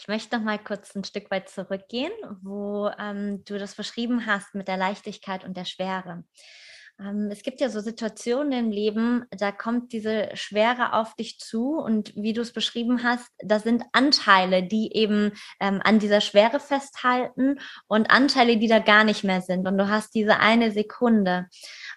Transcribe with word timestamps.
Ich 0.00 0.08
möchte 0.08 0.34
noch 0.34 0.42
mal 0.42 0.58
kurz 0.58 0.94
ein 0.96 1.04
Stück 1.04 1.30
weit 1.30 1.50
zurückgehen, 1.50 2.12
wo 2.40 2.90
ähm, 2.98 3.44
du 3.44 3.58
das 3.58 3.74
beschrieben 3.74 4.24
hast 4.24 4.54
mit 4.54 4.66
der 4.66 4.78
Leichtigkeit 4.78 5.44
und 5.44 5.58
der 5.58 5.66
Schwere. 5.66 6.24
Ähm, 6.98 7.28
es 7.30 7.42
gibt 7.42 7.60
ja 7.60 7.68
so 7.68 7.80
Situationen 7.80 8.52
im 8.52 8.70
Leben, 8.70 9.26
da 9.30 9.52
kommt 9.52 9.92
diese 9.92 10.30
Schwere 10.32 10.94
auf 10.94 11.16
dich 11.16 11.38
zu 11.38 11.78
und 11.78 12.14
wie 12.16 12.32
du 12.32 12.40
es 12.40 12.52
beschrieben 12.52 13.02
hast, 13.02 13.28
da 13.44 13.58
sind 13.58 13.84
Anteile, 13.92 14.62
die 14.62 14.94
eben 14.94 15.32
ähm, 15.60 15.82
an 15.84 15.98
dieser 15.98 16.22
Schwere 16.22 16.60
festhalten 16.60 17.58
und 17.86 18.10
Anteile, 18.10 18.56
die 18.56 18.68
da 18.68 18.78
gar 18.78 19.04
nicht 19.04 19.22
mehr 19.22 19.42
sind. 19.42 19.68
Und 19.68 19.76
du 19.76 19.88
hast 19.88 20.14
diese 20.14 20.40
eine 20.40 20.72
Sekunde. 20.72 21.46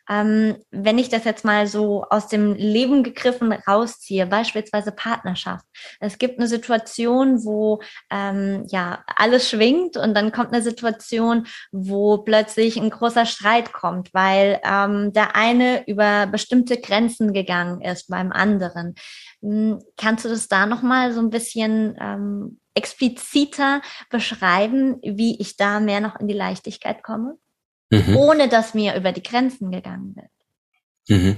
Ähm, 0.09 0.57
wenn 0.71 0.97
ich 0.97 1.09
das 1.09 1.23
jetzt 1.23 1.45
mal 1.45 1.67
so 1.67 2.03
aus 2.09 2.27
dem 2.27 2.55
Leben 2.55 3.03
gegriffen 3.03 3.51
rausziehe, 3.53 4.25
beispielsweise 4.25 4.91
Partnerschaft. 4.91 5.65
Es 5.99 6.17
gibt 6.17 6.39
eine 6.39 6.47
Situation, 6.47 7.45
wo 7.45 7.81
ähm, 8.09 8.65
ja 8.69 9.03
alles 9.07 9.49
schwingt 9.49 9.97
und 9.97 10.13
dann 10.13 10.31
kommt 10.31 10.53
eine 10.53 10.61
Situation, 10.61 11.47
wo 11.71 12.19
plötzlich 12.19 12.77
ein 12.77 12.89
großer 12.89 13.25
Streit 13.25 13.71
kommt, 13.71 14.13
weil 14.13 14.59
ähm, 14.63 15.13
der 15.13 15.35
eine 15.35 15.87
über 15.87 16.27
bestimmte 16.27 16.79
Grenzen 16.79 17.33
gegangen 17.33 17.81
ist 17.81 18.09
beim 18.09 18.31
anderen. 18.31 18.95
Hm, 19.41 19.79
kannst 19.97 20.25
du 20.25 20.29
das 20.29 20.47
da 20.47 20.65
noch 20.65 20.81
mal 20.81 21.13
so 21.13 21.21
ein 21.21 21.29
bisschen 21.29 21.95
ähm, 21.99 22.59
expliziter 22.75 23.81
beschreiben, 24.09 24.99
wie 25.03 25.39
ich 25.39 25.57
da 25.57 25.79
mehr 25.79 26.01
noch 26.01 26.19
in 26.19 26.27
die 26.27 26.33
Leichtigkeit 26.33 27.03
komme? 27.03 27.37
Mhm. 27.93 28.15
ohne 28.15 28.49
dass 28.49 28.73
mir 28.73 28.95
über 28.95 29.11
die 29.11 29.23
Grenzen 29.23 29.71
gegangen 29.71 30.15
wird. 30.15 30.29
Mhm. 31.07 31.35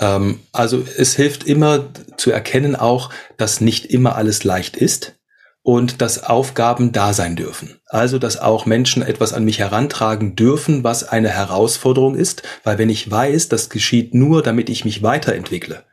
Ähm, 0.00 0.40
also 0.52 0.82
es 0.96 1.14
hilft 1.14 1.44
immer 1.44 1.88
zu 2.16 2.30
erkennen 2.30 2.76
auch, 2.76 3.10
dass 3.36 3.60
nicht 3.60 3.86
immer 3.86 4.16
alles 4.16 4.44
leicht 4.44 4.76
ist 4.76 5.16
und 5.62 6.00
dass 6.00 6.24
Aufgaben 6.24 6.92
da 6.92 7.12
sein 7.12 7.36
dürfen. 7.36 7.80
Also, 7.86 8.18
dass 8.18 8.38
auch 8.38 8.66
Menschen 8.66 9.02
etwas 9.02 9.32
an 9.32 9.44
mich 9.44 9.58
herantragen 9.58 10.34
dürfen, 10.34 10.84
was 10.84 11.06
eine 11.06 11.28
Herausforderung 11.28 12.14
ist, 12.14 12.42
weil 12.64 12.78
wenn 12.78 12.88
ich 12.88 13.10
weiß, 13.10 13.48
das 13.48 13.68
geschieht 13.68 14.14
nur, 14.14 14.42
damit 14.42 14.70
ich 14.70 14.84
mich 14.84 15.02
weiterentwickle, 15.02 15.84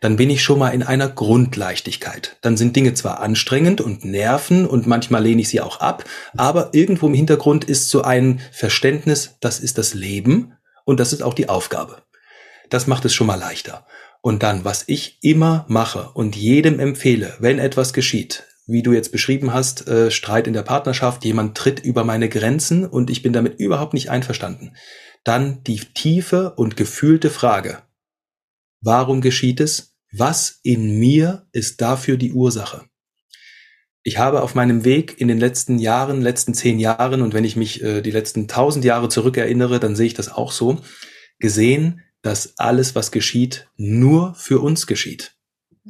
dann 0.00 0.16
bin 0.16 0.30
ich 0.30 0.42
schon 0.42 0.58
mal 0.58 0.70
in 0.70 0.82
einer 0.82 1.08
Grundleichtigkeit. 1.08 2.36
Dann 2.42 2.56
sind 2.56 2.76
Dinge 2.76 2.94
zwar 2.94 3.20
anstrengend 3.20 3.80
und 3.80 4.04
nerven 4.04 4.66
und 4.66 4.86
manchmal 4.86 5.22
lehne 5.22 5.42
ich 5.42 5.48
sie 5.48 5.60
auch 5.60 5.80
ab, 5.80 6.04
aber 6.36 6.70
irgendwo 6.72 7.06
im 7.06 7.14
Hintergrund 7.14 7.64
ist 7.64 7.88
so 7.88 8.02
ein 8.02 8.40
Verständnis, 8.52 9.36
das 9.40 9.60
ist 9.60 9.78
das 9.78 9.94
Leben 9.94 10.52
und 10.84 11.00
das 11.00 11.12
ist 11.12 11.22
auch 11.22 11.34
die 11.34 11.48
Aufgabe. 11.48 12.02
Das 12.70 12.86
macht 12.86 13.04
es 13.04 13.14
schon 13.14 13.26
mal 13.26 13.38
leichter. 13.38 13.86
Und 14.20 14.42
dann, 14.42 14.64
was 14.64 14.84
ich 14.86 15.18
immer 15.22 15.64
mache 15.68 16.10
und 16.14 16.34
jedem 16.34 16.80
empfehle, 16.80 17.34
wenn 17.38 17.58
etwas 17.58 17.92
geschieht, 17.92 18.44
wie 18.66 18.82
du 18.82 18.92
jetzt 18.92 19.12
beschrieben 19.12 19.54
hast, 19.54 19.86
äh, 19.86 20.10
Streit 20.10 20.48
in 20.48 20.52
der 20.52 20.62
Partnerschaft, 20.62 21.24
jemand 21.24 21.56
tritt 21.56 21.80
über 21.80 22.02
meine 22.02 22.28
Grenzen 22.28 22.84
und 22.84 23.10
ich 23.10 23.22
bin 23.22 23.32
damit 23.32 23.60
überhaupt 23.60 23.94
nicht 23.94 24.10
einverstanden, 24.10 24.72
dann 25.22 25.62
die 25.64 25.78
tiefe 25.78 26.54
und 26.56 26.76
gefühlte 26.76 27.30
Frage, 27.30 27.78
Warum 28.80 29.20
geschieht 29.20 29.60
es? 29.60 29.94
Was 30.12 30.60
in 30.62 30.98
mir 30.98 31.46
ist 31.52 31.80
dafür 31.80 32.16
die 32.16 32.32
Ursache? 32.32 32.86
Ich 34.02 34.18
habe 34.18 34.42
auf 34.42 34.54
meinem 34.54 34.84
Weg 34.84 35.20
in 35.20 35.26
den 35.26 35.38
letzten 35.38 35.78
Jahren, 35.78 36.22
letzten 36.22 36.54
zehn 36.54 36.78
Jahren 36.78 37.22
und 37.22 37.34
wenn 37.34 37.44
ich 37.44 37.56
mich 37.56 37.82
äh, 37.82 38.02
die 38.02 38.12
letzten 38.12 38.46
tausend 38.46 38.84
Jahre 38.84 39.08
zurückerinnere, 39.08 39.80
dann 39.80 39.96
sehe 39.96 40.06
ich 40.06 40.14
das 40.14 40.30
auch 40.30 40.52
so, 40.52 40.80
gesehen, 41.40 42.02
dass 42.22 42.58
alles, 42.58 42.94
was 42.94 43.10
geschieht, 43.10 43.68
nur 43.76 44.34
für 44.34 44.60
uns 44.60 44.86
geschieht. 44.86 45.34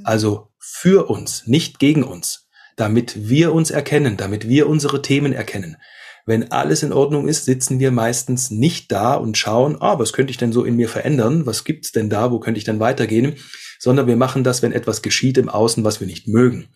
Also 0.02 0.48
für 0.58 1.08
uns, 1.08 1.46
nicht 1.46 1.78
gegen 1.78 2.04
uns, 2.04 2.48
damit 2.76 3.28
wir 3.28 3.52
uns 3.52 3.70
erkennen, 3.70 4.16
damit 4.16 4.48
wir 4.48 4.68
unsere 4.68 5.02
Themen 5.02 5.32
erkennen, 5.32 5.76
wenn 6.26 6.50
alles 6.50 6.82
in 6.82 6.92
Ordnung 6.92 7.28
ist, 7.28 7.44
sitzen 7.44 7.78
wir 7.78 7.92
meistens 7.92 8.50
nicht 8.50 8.90
da 8.90 9.14
und 9.14 9.38
schauen, 9.38 9.80
ah, 9.80 9.98
was 10.00 10.12
könnte 10.12 10.32
ich 10.32 10.36
denn 10.36 10.52
so 10.52 10.64
in 10.64 10.74
mir 10.74 10.88
verändern? 10.88 11.46
Was 11.46 11.62
gibt's 11.62 11.92
denn 11.92 12.10
da? 12.10 12.32
Wo 12.32 12.40
könnte 12.40 12.58
ich 12.58 12.64
denn 12.64 12.80
weitergehen? 12.80 13.36
Sondern 13.78 14.08
wir 14.08 14.16
machen 14.16 14.42
das, 14.42 14.60
wenn 14.60 14.72
etwas 14.72 15.02
geschieht 15.02 15.38
im 15.38 15.48
Außen, 15.48 15.84
was 15.84 16.00
wir 16.00 16.08
nicht 16.08 16.26
mögen. 16.26 16.68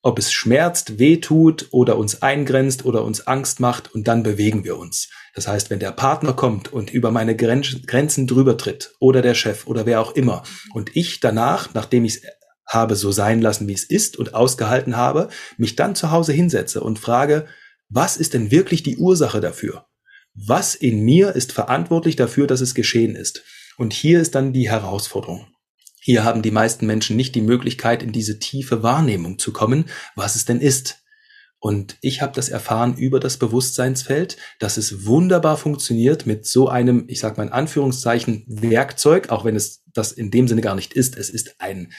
Ob 0.00 0.18
es 0.18 0.32
schmerzt, 0.32 0.98
wehtut 1.00 1.68
oder 1.72 1.96
uns 1.96 2.22
eingrenzt 2.22 2.84
oder 2.84 3.04
uns 3.04 3.26
Angst 3.26 3.58
macht 3.58 3.92
und 3.94 4.06
dann 4.06 4.22
bewegen 4.22 4.62
wir 4.62 4.78
uns. 4.78 5.08
Das 5.34 5.48
heißt, 5.48 5.70
wenn 5.70 5.80
der 5.80 5.90
Partner 5.90 6.34
kommt 6.34 6.72
und 6.72 6.92
über 6.92 7.10
meine 7.10 7.34
Grenzen 7.34 8.26
drüber 8.28 8.56
tritt 8.56 8.92
oder 9.00 9.22
der 9.22 9.34
Chef 9.34 9.66
oder 9.66 9.86
wer 9.86 10.00
auch 10.00 10.14
immer 10.14 10.44
und 10.72 10.94
ich 10.94 11.18
danach, 11.18 11.74
nachdem 11.74 12.04
ich 12.04 12.16
es 12.16 12.22
habe 12.66 12.94
so 12.96 13.12
sein 13.12 13.40
lassen, 13.40 13.66
wie 13.66 13.72
es 13.72 13.84
ist 13.84 14.18
und 14.18 14.34
ausgehalten 14.34 14.96
habe, 14.96 15.28
mich 15.56 15.74
dann 15.74 15.94
zu 15.94 16.10
Hause 16.10 16.32
hinsetze 16.32 16.80
und 16.82 16.98
frage, 16.98 17.46
was 17.88 18.16
ist 18.16 18.34
denn 18.34 18.50
wirklich 18.50 18.82
die 18.82 18.96
Ursache 18.96 19.40
dafür? 19.40 19.86
Was 20.34 20.74
in 20.74 21.00
mir 21.04 21.34
ist 21.34 21.52
verantwortlich 21.52 22.16
dafür, 22.16 22.46
dass 22.46 22.60
es 22.60 22.74
geschehen 22.74 23.14
ist? 23.14 23.44
Und 23.76 23.92
hier 23.92 24.20
ist 24.20 24.34
dann 24.34 24.52
die 24.52 24.68
Herausforderung. 24.68 25.46
Hier 26.00 26.24
haben 26.24 26.42
die 26.42 26.50
meisten 26.50 26.86
Menschen 26.86 27.16
nicht 27.16 27.34
die 27.34 27.40
Möglichkeit, 27.40 28.02
in 28.02 28.12
diese 28.12 28.38
tiefe 28.38 28.82
Wahrnehmung 28.82 29.38
zu 29.38 29.52
kommen, 29.52 29.86
was 30.16 30.36
es 30.36 30.44
denn 30.44 30.60
ist. 30.60 31.04
Und 31.60 31.96
ich 32.02 32.20
habe 32.20 32.34
das 32.34 32.50
erfahren 32.50 32.94
über 32.98 33.20
das 33.20 33.38
Bewusstseinsfeld, 33.38 34.36
dass 34.58 34.76
es 34.76 35.06
wunderbar 35.06 35.56
funktioniert 35.56 36.26
mit 36.26 36.44
so 36.44 36.68
einem, 36.68 37.04
ich 37.08 37.20
sage 37.20 37.38
mal 37.38 37.46
in 37.46 37.52
Anführungszeichen, 37.54 38.44
Werkzeug, 38.46 39.30
auch 39.30 39.46
wenn 39.46 39.56
es 39.56 39.82
das 39.94 40.12
in 40.12 40.30
dem 40.30 40.46
Sinne 40.46 40.60
gar 40.60 40.74
nicht 40.74 40.92
ist. 40.92 41.16
Es 41.16 41.30
ist 41.30 41.56
ein 41.60 41.90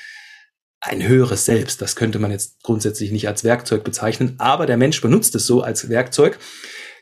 ein 0.85 1.07
höheres 1.07 1.46
Selbst. 1.46 1.81
Das 1.81 1.96
könnte 1.96 2.19
man 2.19 2.31
jetzt 2.31 2.62
grundsätzlich 2.63 3.12
nicht 3.12 3.28
als 3.28 3.44
Werkzeug 3.44 3.84
bezeichnen, 3.84 4.35
aber 4.38 4.66
der 4.66 4.78
Mensch 4.78 5.01
benutzt 5.01 5.35
es 5.35 5.46
so 5.46 5.62
als 5.62 5.90
Werkzeug. 5.90 6.40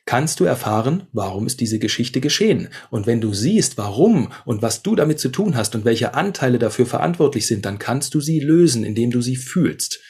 Kannst 0.06 0.42
du 0.42 0.44
erfahren, 0.44 1.08
warum 1.14 1.48
ist 1.48 1.62
diese 1.62 1.80
Geschichte 1.80 2.20
geschehen? 2.20 2.68
Und 2.90 3.08
wenn 3.08 3.22
du 3.22 3.34
siehst, 3.34 3.78
warum 3.78 4.34
und 4.44 4.62
was 4.62 4.84
du 4.84 4.96
damit 4.96 5.20
zu 5.20 5.30
tun 5.30 5.56
hast 5.56 5.76
und 5.76 5.86
welche 5.86 6.14
Anteile 6.14 6.60
dafür 6.60 6.86
verantwortlich 6.86 7.48
sind, 7.48 7.66
dann 7.66 7.80
kannst 7.80 8.14
du 8.14 8.20
sie 8.20 8.42
lösen, 8.42 8.84
indem 8.84 9.12
du 9.12 9.22
sie 9.22 9.38
fühlst. 9.38 10.02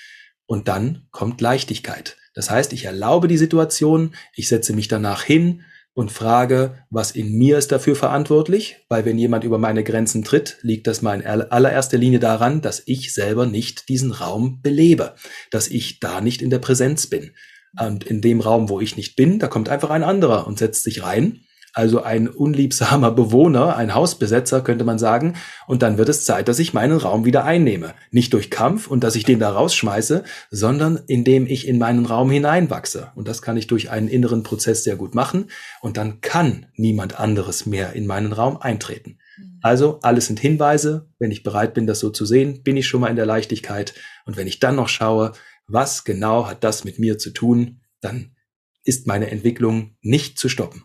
Und 0.46 0.68
dann 0.68 1.08
kommt 1.12 1.42
Leichtigkeit. 1.42 2.18
Das 2.34 2.50
heißt, 2.50 2.74
ich 2.74 2.86
erlaube 2.86 3.28
die 3.28 3.38
Situation, 3.38 4.16
ich 4.36 4.48
setze 4.48 4.74
mich 4.74 4.88
danach 4.88 5.22
hin, 5.24 5.62
und 5.94 6.12
frage, 6.12 6.86
was 6.90 7.12
in 7.12 7.38
mir 7.38 7.58
ist 7.58 7.72
dafür 7.72 7.96
verantwortlich, 7.96 8.78
weil 8.90 9.06
wenn 9.06 9.18
jemand 9.18 9.44
über 9.44 9.58
meine 9.58 9.84
Grenzen 9.84 10.24
tritt, 10.24 10.58
liegt 10.62 10.88
das 10.88 11.02
mal 11.02 11.20
in 11.20 11.26
allererster 11.26 11.98
Linie 11.98 12.20
daran, 12.20 12.62
dass 12.62 12.82
ich 12.86 13.14
selber 13.14 13.46
nicht 13.46 13.90
diesen 13.90 14.12
Raum 14.12 14.62
belebe, 14.62 15.16
dass 15.52 15.68
ich 15.68 16.00
da 16.00 16.22
nicht 16.22 16.42
in 16.42 16.50
der 16.50 16.60
Präsenz 16.60 17.08
bin. 17.08 17.32
Und 17.80 18.04
in 18.04 18.22
dem 18.22 18.42
Raum, 18.42 18.70
wo 18.70 18.80
ich 18.80 18.98
nicht 18.98 19.16
bin, 19.16 19.40
da 19.40 19.48
kommt 19.48 19.70
einfach 19.70 19.90
ein 19.90 20.04
anderer 20.04 20.48
und 20.48 20.60
setzt 20.60 20.84
sich 20.84 21.04
rein 21.04 21.42
also 21.74 22.04
ein 22.04 22.28
unliebsamer 22.28 23.12
Bewohner, 23.12 23.76
ein 23.76 23.96
Hausbesetzer 23.96 24.62
könnte 24.62 24.86
man 24.86 25.00
sagen, 25.00 25.34
und 25.68 25.82
dann 25.82 25.98
wird 25.98 26.08
es 26.08 26.24
Zeit, 26.24 26.48
dass 26.48 26.60
ich 26.60 26.74
meinen 26.74 26.98
Raum 26.98 27.26
wieder 27.26 27.44
einnehme. 27.46 27.96
Nicht 28.12 28.32
durch 28.34 28.52
Kampf 28.52 28.88
und 28.88 29.04
dass 29.04 29.16
ich 29.16 29.24
den 29.24 29.40
da 29.40 29.50
rausschmeiße, 29.50 30.24
sondern 30.52 31.00
indem 31.08 31.48
ich 31.48 31.68
in 31.68 31.80
meinen 31.80 32.06
Raum 32.06 32.30
hineinwachse. 32.30 33.12
Und 33.16 33.28
das 33.28 33.42
kann 33.42 33.58
ich 33.58 33.66
durch 33.66 33.90
einen 33.90 34.08
inneren 34.08 34.44
Prozess 34.44 34.84
sehr 34.84 34.96
gut 34.96 35.16
machen, 35.16 35.50
und 35.82 35.98
dann 35.98 36.22
kann 36.22 36.68
niemand 36.76 37.20
anderes 37.20 37.66
mehr 37.66 37.94
in 37.94 38.06
meinen 38.06 38.34
Raum 38.34 38.58
eintreten. 38.58 39.18
Mhm. 39.38 39.60
Also 39.62 40.00
alles 40.04 40.28
sind 40.28 40.40
Hinweise. 40.40 41.10
Wenn 41.18 41.32
ich 41.32 41.42
bereit 41.42 41.74
bin, 41.74 41.88
das 41.88 42.00
so 42.00 42.12
zu 42.12 42.26
sehen, 42.26 42.62
bin 42.64 42.78
ich 42.78 42.88
schon 42.88 43.02
mal 43.02 43.10
in 43.10 43.16
der 43.16 43.26
Leichtigkeit. 43.26 43.96
Und 44.26 44.38
wenn 44.38 44.48
ich 44.48 44.60
dann 44.60 44.76
noch 44.76 44.90
schaue, 44.90 45.32
was 45.68 46.04
genau 46.04 46.48
hat 46.48 46.64
das 46.64 46.84
mit 46.84 47.00
mir 47.00 47.18
zu 47.18 47.32
tun, 47.32 47.82
dann 48.00 48.36
ist 48.84 49.08
meine 49.08 49.32
Entwicklung 49.32 49.96
nicht 50.02 50.38
zu 50.38 50.50
stoppen. 50.50 50.84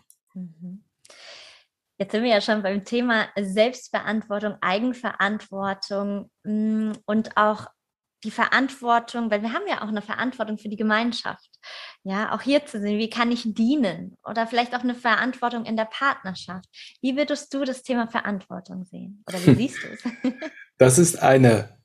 Jetzt 1.99 2.13
sind 2.13 2.23
wir 2.23 2.31
ja 2.31 2.41
schon 2.41 2.63
beim 2.63 2.85
Thema 2.85 3.27
Selbstverantwortung, 3.37 4.57
Eigenverantwortung 4.61 6.31
mm, 6.45 6.93
und 7.07 7.37
auch 7.37 7.67
die 8.25 8.31
Verantwortung, 8.31 9.31
weil 9.31 9.43
wir 9.43 9.53
haben 9.53 9.67
ja 9.69 9.83
auch 9.83 9.89
eine 9.89 10.03
Verantwortung 10.03 10.59
für 10.59 10.69
die 10.69 10.77
Gemeinschaft. 10.77 11.51
Ja, 12.03 12.33
auch 12.33 12.41
hier 12.41 12.67
zu 12.67 12.81
sehen, 12.81 12.99
wie 12.99 13.11
kann 13.11 13.31
ich 13.31 13.43
dienen 13.55 14.17
oder 14.25 14.47
vielleicht 14.47 14.75
auch 14.75 14.83
eine 14.83 14.95
Verantwortung 14.95 15.65
in 15.65 15.77
der 15.77 15.85
Partnerschaft. 15.85 16.67
Wie 17.01 17.17
würdest 17.17 17.53
du 17.55 17.65
das 17.65 17.83
Thema 17.83 18.09
Verantwortung 18.09 18.85
sehen 18.85 19.23
oder 19.29 19.45
wie 19.45 19.55
siehst 19.69 19.83
du 19.83 19.89
es? 19.89 20.33
Das 20.81 20.97
ist 20.97 21.21
eine 21.21 21.77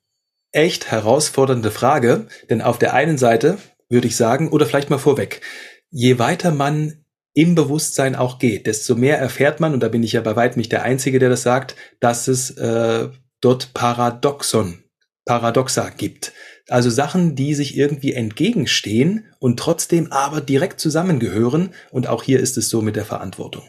echt 0.51 0.91
herausfordernde 0.91 1.71
Frage, 1.71 2.27
denn 2.51 2.61
auf 2.61 2.77
der 2.77 2.93
einen 2.93 3.17
Seite 3.17 3.57
würde 3.89 4.07
ich 4.07 4.15
sagen, 4.15 4.49
oder 4.49 4.67
vielleicht 4.67 4.91
mal 4.91 4.99
vorweg, 4.99 5.41
je 5.89 6.19
weiter 6.19 6.51
man 6.51 7.02
im 7.33 7.56
Bewusstsein 7.56 8.15
auch 8.15 8.38
geht, 8.39 8.68
desto 8.68 8.95
mehr 8.95 9.18
erfährt 9.18 9.59
man, 9.59 9.74
und 9.74 9.81
da 9.81 9.88
bin 9.89 10.03
ich 10.03 10.13
ja 10.13 10.21
bei 10.21 10.35
weitem 10.35 10.59
nicht 10.59 10.71
der 10.71 10.83
Einzige, 10.83 11.19
der 11.19 11.30
das 11.30 11.44
sagt, 11.44 11.75
dass 12.00 12.27
es 12.27 12.51
äh, 12.51 13.09
dort 13.41 13.74
Paradoxon, 13.74 14.83
Paradoxa 15.25 15.89
gibt. 15.89 16.33
Also 16.69 16.89
Sachen, 16.89 17.35
die 17.35 17.56
sich 17.56 17.77
irgendwie 17.77 18.13
entgegenstehen 18.13 19.25
und 19.39 19.59
trotzdem 19.59 20.12
aber 20.12 20.41
direkt 20.41 20.80
zusammengehören. 20.80 21.74
Und 21.91 22.07
auch 22.07 22.24
hier 22.24 22.39
ist 22.39 22.57
es 22.57 22.69
so 22.69 22.81
mit 22.81 22.95
der 22.95 23.06
Verantwortung. 23.06 23.63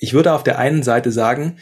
Ich 0.00 0.12
würde 0.12 0.32
auf 0.32 0.42
der 0.42 0.58
einen 0.58 0.82
Seite 0.82 1.12
sagen, 1.12 1.58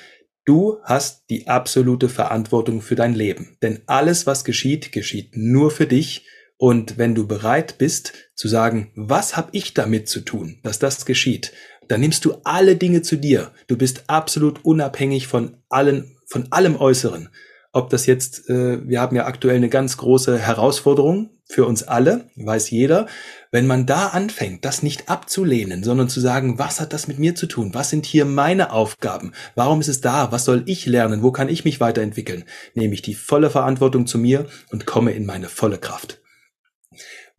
du 0.46 0.78
hast 0.84 1.28
die 1.28 1.48
absolute 1.48 2.08
Verantwortung 2.08 2.80
für 2.80 2.96
dein 2.96 3.14
Leben. 3.14 3.58
Denn 3.62 3.82
alles, 3.86 4.26
was 4.26 4.44
geschieht, 4.44 4.92
geschieht 4.92 5.36
nur 5.36 5.70
für 5.70 5.86
dich 5.86 6.24
Und 6.60 6.98
wenn 6.98 7.14
du 7.14 7.26
bereit 7.26 7.78
bist 7.78 8.12
zu 8.34 8.46
sagen, 8.46 8.92
was 8.94 9.34
habe 9.34 9.48
ich 9.52 9.72
damit 9.72 10.10
zu 10.10 10.20
tun, 10.20 10.58
dass 10.62 10.78
das 10.78 11.06
geschieht, 11.06 11.52
dann 11.88 12.02
nimmst 12.02 12.26
du 12.26 12.34
alle 12.44 12.76
Dinge 12.76 13.00
zu 13.00 13.16
dir. 13.16 13.52
Du 13.66 13.78
bist 13.78 14.04
absolut 14.08 14.62
unabhängig 14.62 15.26
von 15.26 15.56
allen, 15.70 16.18
von 16.26 16.52
allem 16.52 16.76
Äußeren. 16.76 17.30
Ob 17.72 17.88
das 17.88 18.04
jetzt, 18.04 18.50
äh, 18.50 18.86
wir 18.86 19.00
haben 19.00 19.16
ja 19.16 19.24
aktuell 19.24 19.56
eine 19.56 19.70
ganz 19.70 19.96
große 19.96 20.38
Herausforderung 20.38 21.30
für 21.46 21.64
uns 21.64 21.82
alle, 21.82 22.28
weiß 22.36 22.68
jeder. 22.68 23.06
Wenn 23.50 23.66
man 23.66 23.86
da 23.86 24.08
anfängt, 24.08 24.66
das 24.66 24.82
nicht 24.82 25.08
abzulehnen, 25.08 25.82
sondern 25.82 26.10
zu 26.10 26.20
sagen, 26.20 26.58
was 26.58 26.78
hat 26.78 26.92
das 26.92 27.08
mit 27.08 27.18
mir 27.18 27.34
zu 27.34 27.46
tun? 27.46 27.70
Was 27.72 27.88
sind 27.88 28.04
hier 28.04 28.26
meine 28.26 28.70
Aufgaben? 28.70 29.32
Warum 29.54 29.80
ist 29.80 29.88
es 29.88 30.02
da? 30.02 30.30
Was 30.30 30.44
soll 30.44 30.64
ich 30.66 30.84
lernen? 30.84 31.22
Wo 31.22 31.32
kann 31.32 31.48
ich 31.48 31.64
mich 31.64 31.80
weiterentwickeln? 31.80 32.44
Nehme 32.74 32.92
ich 32.92 33.00
die 33.00 33.14
volle 33.14 33.48
Verantwortung 33.48 34.06
zu 34.06 34.18
mir 34.18 34.44
und 34.70 34.84
komme 34.84 35.12
in 35.12 35.24
meine 35.24 35.48
volle 35.48 35.78
Kraft. 35.78 36.20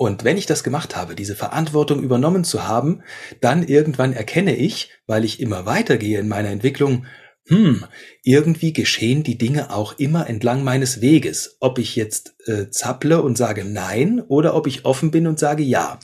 Und 0.01 0.23
wenn 0.23 0.35
ich 0.35 0.47
das 0.47 0.63
gemacht 0.63 0.95
habe, 0.95 1.13
diese 1.13 1.35
Verantwortung 1.35 2.01
übernommen 2.01 2.43
zu 2.43 2.67
haben, 2.67 3.03
dann 3.39 3.61
irgendwann 3.61 4.13
erkenne 4.13 4.55
ich, 4.55 4.89
weil 5.05 5.23
ich 5.23 5.39
immer 5.39 5.67
weitergehe 5.67 6.19
in 6.19 6.27
meiner 6.27 6.49
Entwicklung, 6.49 7.05
hm, 7.47 7.85
irgendwie 8.23 8.73
geschehen 8.73 9.21
die 9.21 9.37
Dinge 9.37 9.71
auch 9.71 9.99
immer 9.99 10.27
entlang 10.27 10.63
meines 10.63 11.01
Weges. 11.01 11.57
Ob 11.59 11.77
ich 11.77 11.95
jetzt 11.95 12.33
äh, 12.47 12.71
zapple 12.71 13.21
und 13.21 13.37
sage 13.37 13.63
nein 13.63 14.23
oder 14.27 14.55
ob 14.55 14.65
ich 14.65 14.85
offen 14.85 15.11
bin 15.11 15.27
und 15.27 15.37
sage 15.37 15.61
ja. 15.61 15.99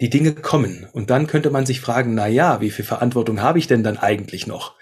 Die 0.00 0.08
Dinge 0.08 0.32
kommen. 0.32 0.86
Und 0.90 1.10
dann 1.10 1.26
könnte 1.26 1.50
man 1.50 1.66
sich 1.66 1.82
fragen, 1.82 2.14
na 2.14 2.28
ja, 2.28 2.62
wie 2.62 2.70
viel 2.70 2.86
Verantwortung 2.86 3.42
habe 3.42 3.58
ich 3.58 3.66
denn 3.66 3.82
dann 3.82 3.98
eigentlich 3.98 4.46
noch? 4.46 4.76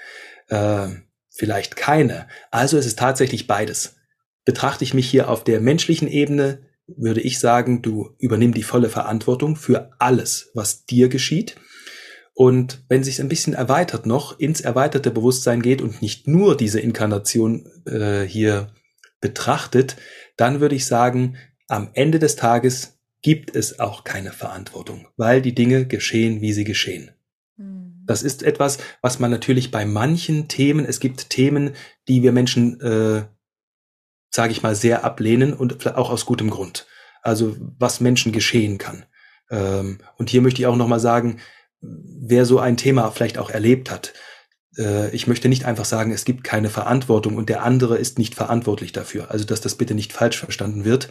Äh, 0.47 0.91
vielleicht 1.29 1.75
keine. 1.75 2.29
Also 2.53 2.79
es 2.79 2.87
ist 2.87 3.01
tatsächlich 3.01 3.49
beides. 3.49 3.97
Betrachte 4.45 4.85
ich 4.85 4.95
mich 4.95 5.11
hier 5.11 5.29
auf 5.29 5.43
der 5.43 5.61
menschlichen 5.61 6.07
Ebene, 6.07 6.70
würde 6.97 7.21
ich 7.21 7.39
sagen, 7.39 7.83
du 7.83 8.11
übernimm 8.19 8.55
die 8.55 8.63
volle 8.63 8.89
Verantwortung 8.89 9.57
für 9.57 9.91
alles, 9.99 10.51
was 10.55 10.85
dir 10.85 11.09
geschieht. 11.09 11.57
Und 12.35 12.85
wenn 12.89 13.05
sich 13.05 13.21
ein 13.21 13.29
bisschen 13.29 13.55
erweitert 13.55 14.07
noch 14.07 14.39
ins 14.39 14.61
erweiterte 14.61 15.11
Bewusstsein 15.11 15.63
geht 15.63 15.83
und 15.83 16.01
nicht 16.01 16.27
nur 16.27 16.57
diese 16.57 16.81
Inkarnation 16.81 17.69
äh, 17.87 18.23
hier 18.23 18.73
betrachtet, 19.21 19.97
dann 20.37 20.61
würde 20.61 20.75
ich 20.75 20.87
sagen, 20.87 21.37
am 21.69 21.91
Ende 21.93 22.19
des 22.19 22.37
Tages 22.37 22.99
gibt 23.23 23.55
es 23.55 23.79
auch 23.79 24.05
keine 24.05 24.33
Verantwortung, 24.33 25.07
weil 25.17 25.43
die 25.43 25.55
Dinge 25.55 25.87
geschehen, 25.87 26.41
wie 26.41 26.53
sie 26.53 26.65
geschehen. 26.65 27.11
Hm. 27.57 28.03
Das 28.07 28.23
ist 28.23 28.43
etwas, 28.43 28.79
was 29.03 29.19
man 29.19 29.31
natürlich 29.31 29.71
bei 29.71 29.85
manchen 29.85 30.49
Themen, 30.49 30.87
es 30.87 31.01
gibt 31.01 31.31
Themen, 31.31 31.73
die 32.09 32.23
wir 32.23 32.33
Menschen, 32.33 32.81
äh, 32.81 33.25
sage 34.31 34.53
ich 34.53 34.63
mal, 34.63 34.75
sehr 34.75 35.05
ablehnen 35.05 35.53
und 35.53 35.87
auch 35.97 36.11
aus 36.11 36.27
gutem 36.27 36.51
Grund. 36.51 36.87
Also 37.23 37.57
was 37.79 38.01
Menschen 38.01 38.33
geschehen 38.33 38.79
kann. 38.79 39.05
Ähm, 39.51 39.99
und 40.17 40.31
hier 40.31 40.41
möchte 40.41 40.63
ich 40.63 40.67
auch 40.67 40.77
nochmal 40.77 41.01
sagen, 41.01 41.41
wer 41.81 42.45
so 42.45 42.59
ein 42.59 42.77
Thema 42.77 43.11
vielleicht 43.11 43.39
auch 43.39 43.51
erlebt 43.51 43.91
hat. 43.91 44.13
Äh, 44.77 45.11
ich 45.15 45.27
möchte 45.27 45.49
nicht 45.49 45.65
einfach 45.65 45.85
sagen, 45.85 46.13
es 46.13 46.25
gibt 46.25 46.45
keine 46.45 46.71
Verantwortung 46.71 47.37
und 47.37 47.49
der 47.49 47.63
andere 47.63 47.99
ist 47.99 48.19
nicht 48.19 48.35
verantwortlich 48.35 48.93
dafür. 48.93 49.31
Also, 49.31 49.45
dass 49.45 49.61
das 49.61 49.75
bitte 49.75 49.95
nicht 49.95 50.13
falsch 50.13 50.39
verstanden 50.39 50.85
wird, 50.85 51.11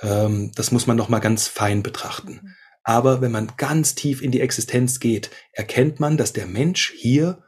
ähm, 0.00 0.52
das 0.54 0.70
muss 0.70 0.86
man 0.86 0.96
nochmal 0.96 1.20
ganz 1.20 1.48
fein 1.48 1.82
betrachten. 1.82 2.40
Mhm. 2.42 2.54
Aber 2.82 3.20
wenn 3.20 3.32
man 3.32 3.52
ganz 3.56 3.94
tief 3.94 4.22
in 4.22 4.30
die 4.30 4.40
Existenz 4.40 5.00
geht, 5.00 5.30
erkennt 5.52 6.00
man, 6.00 6.16
dass 6.16 6.32
der 6.32 6.46
Mensch 6.46 6.92
hier 6.96 7.42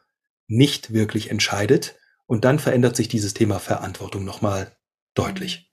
nicht 0.47 0.93
wirklich 0.93 1.31
entscheidet 1.31 1.97
und 2.27 2.45
dann 2.45 2.59
verändert 2.59 2.97
sich 2.97 3.09
dieses 3.09 3.33
Thema 3.33 3.59
Verantwortung 3.59 4.25
nochmal 4.25 4.77
deutlich 5.15 5.73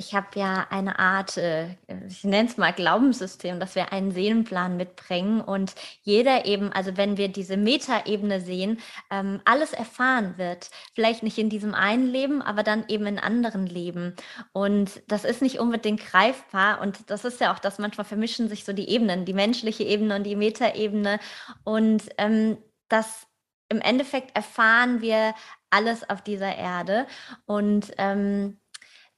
ich 0.00 0.14
habe 0.14 0.28
ja 0.34 0.66
eine 0.70 0.98
Art, 0.98 1.36
äh, 1.36 1.76
ich 2.08 2.24
nenne 2.24 2.48
es 2.48 2.56
mal 2.56 2.72
Glaubenssystem, 2.72 3.60
dass 3.60 3.74
wir 3.74 3.92
einen 3.92 4.12
Seelenplan 4.12 4.78
mitbringen 4.78 5.42
und 5.42 5.74
jeder 6.02 6.46
eben, 6.46 6.72
also 6.72 6.96
wenn 6.96 7.18
wir 7.18 7.28
diese 7.28 7.58
Metaebene 7.58 8.40
sehen, 8.40 8.80
ähm, 9.10 9.42
alles 9.44 9.74
erfahren 9.74 10.38
wird. 10.38 10.70
Vielleicht 10.94 11.22
nicht 11.22 11.36
in 11.36 11.50
diesem 11.50 11.74
einen 11.74 12.06
Leben, 12.06 12.40
aber 12.40 12.62
dann 12.62 12.84
eben 12.88 13.06
in 13.06 13.18
anderen 13.18 13.66
Leben. 13.66 14.16
Und 14.52 15.02
das 15.06 15.24
ist 15.24 15.42
nicht 15.42 15.58
unbedingt 15.60 16.00
greifbar 16.00 16.80
und 16.80 17.10
das 17.10 17.26
ist 17.26 17.38
ja 17.38 17.52
auch 17.52 17.58
das, 17.58 17.78
manchmal 17.78 18.06
vermischen 18.06 18.48
sich 18.48 18.64
so 18.64 18.72
die 18.72 18.88
Ebenen, 18.88 19.26
die 19.26 19.34
menschliche 19.34 19.84
Ebene 19.84 20.16
und 20.16 20.24
die 20.24 20.36
Metaebene 20.36 21.20
und 21.64 22.04
ähm, 22.16 22.56
das 22.88 23.26
im 23.68 23.80
Endeffekt 23.82 24.34
erfahren 24.34 25.00
wir 25.02 25.34
alles 25.70 26.08
auf 26.08 26.22
dieser 26.22 26.56
Erde 26.56 27.06
und 27.46 27.92
ähm, 27.98 28.60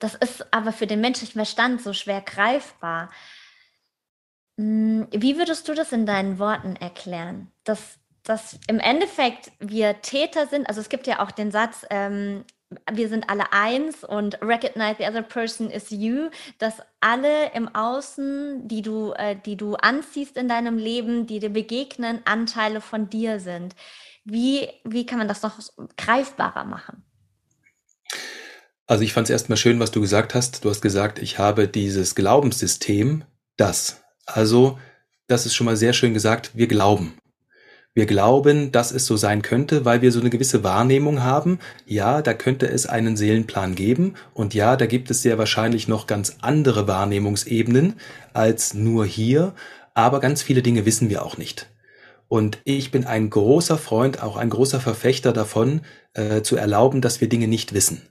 das 0.03 0.17
ist 0.17 0.53
aber 0.53 0.73
für 0.73 0.89
den 0.89 1.01
menschlichen 1.01 1.35
Verstand 1.35 1.81
so 1.81 1.93
schwer 1.93 2.21
greifbar. 2.23 3.11
Hm, 4.59 5.07
wie 5.13 5.39
würdest 5.39 5.69
du 5.69 5.75
das 5.75 5.93
in 5.93 6.07
deinen 6.07 6.41
Worten 6.41 6.75
erklären? 6.75 7.53
Dass, 7.63 7.99
dass 8.25 8.59
im 8.67 8.81
Endeffekt 8.81 9.53
wir 9.61 10.03
Täter 10.03 10.49
sind, 10.49 10.69
also 10.69 10.81
es 10.81 10.89
gibt 10.89 11.07
ja 11.07 11.23
auch 11.23 11.31
den 11.31 11.53
Satz, 11.53 11.87
ähm, 11.91 12.45
wir 12.91 13.09
sind 13.09 13.31
alle 13.31 13.53
eins 13.53 14.03
und 14.03 14.41
recognize 14.43 14.97
the 14.99 15.07
other 15.07 15.23
person 15.23 15.71
is 15.71 15.91
you, 15.91 16.31
dass 16.59 16.83
alle 17.01 17.53
im 17.53 17.73
Außen, 17.73 18.67
die 18.67 18.83
du, 18.83 19.13
äh, 19.13 19.37
die 19.37 19.57
du 19.57 19.75
anziehst 19.75 20.37
in 20.37 20.49
deinem 20.49 20.79
Leben, 20.79 21.27
die 21.27 21.39
dir 21.39 21.51
begegnen, 21.51 22.23
Anteile 22.25 22.81
von 22.81 23.09
dir 23.09 23.39
sind. 23.41 23.77
Wie, 24.25 24.69
wie 24.85 25.07
kann 25.07 25.19
man 25.19 25.29
das 25.29 25.43
noch 25.43 25.59
greifbarer 25.97 26.65
machen? 26.65 27.05
Also 28.87 29.05
ich 29.05 29.13
fand 29.13 29.27
es 29.27 29.31
erstmal 29.31 29.57
schön, 29.57 29.81
was 29.81 29.91
du 29.91 30.01
gesagt 30.01 30.35
hast. 30.35 30.65
Du 30.65 30.71
hast 30.71 30.81
gesagt, 30.81 31.19
ich 31.19 31.39
habe 31.39 31.69
dieses 31.69 32.15
Glaubenssystem, 32.15 33.25
das. 33.57 34.03
Also, 34.27 34.79
das 35.29 35.47
ist 35.47 35.55
schon 35.55 35.65
mal 35.65 35.77
sehr 35.77 35.93
schön 35.93 36.15
gesagt, 36.15 36.51
wir 36.55 36.67
glauben. 36.67 37.15
Wir 37.95 38.07
glauben, 38.07 38.73
dass 38.73 38.91
es 38.91 39.05
so 39.05 39.17
sein 39.17 39.43
könnte, 39.43 39.85
weil 39.85 40.01
wir 40.01 40.13
so 40.13 40.21
eine 40.21 40.31
gewisse 40.31 40.65
Wahrnehmung 40.65 41.23
haben. 41.23 41.59
Ja, 41.85 42.23
da 42.23 42.33
könnte 42.33 42.67
es 42.67 42.87
einen 42.87 43.19
Seelenplan 43.19 43.75
geben. 43.75 44.15
Und 44.33 44.55
ja, 44.55 44.77
da 44.77 44.87
gibt 44.87 45.11
es 45.11 45.21
sehr 45.21 45.37
wahrscheinlich 45.37 45.89
noch 45.89 46.07
ganz 46.07 46.39
andere 46.41 46.89
Wahrnehmungsebenen 46.89 47.95
als 48.33 48.73
nur 48.73 49.05
hier. 49.05 49.55
Aber 49.95 50.21
ganz 50.21 50.43
viele 50.43 50.63
Dinge 50.63 50.87
wissen 50.87 51.11
wir 51.11 51.23
auch 51.23 51.37
nicht. 51.37 51.69
Und 52.33 52.59
ich 52.65 52.91
bin 52.91 53.05
ein 53.05 53.29
großer 53.29 53.77
Freund, 53.77 54.23
auch 54.23 54.37
ein 54.37 54.49
großer 54.49 54.81
Verfechter 54.81 55.33
davon, 55.33 55.83
äh, 56.15 56.41
zu 56.43 56.57
erlauben, 56.57 57.03
dass 57.03 57.21
wir 57.21 57.29
Dinge 57.29 57.49
nicht 57.49 57.75
wissen 57.75 58.03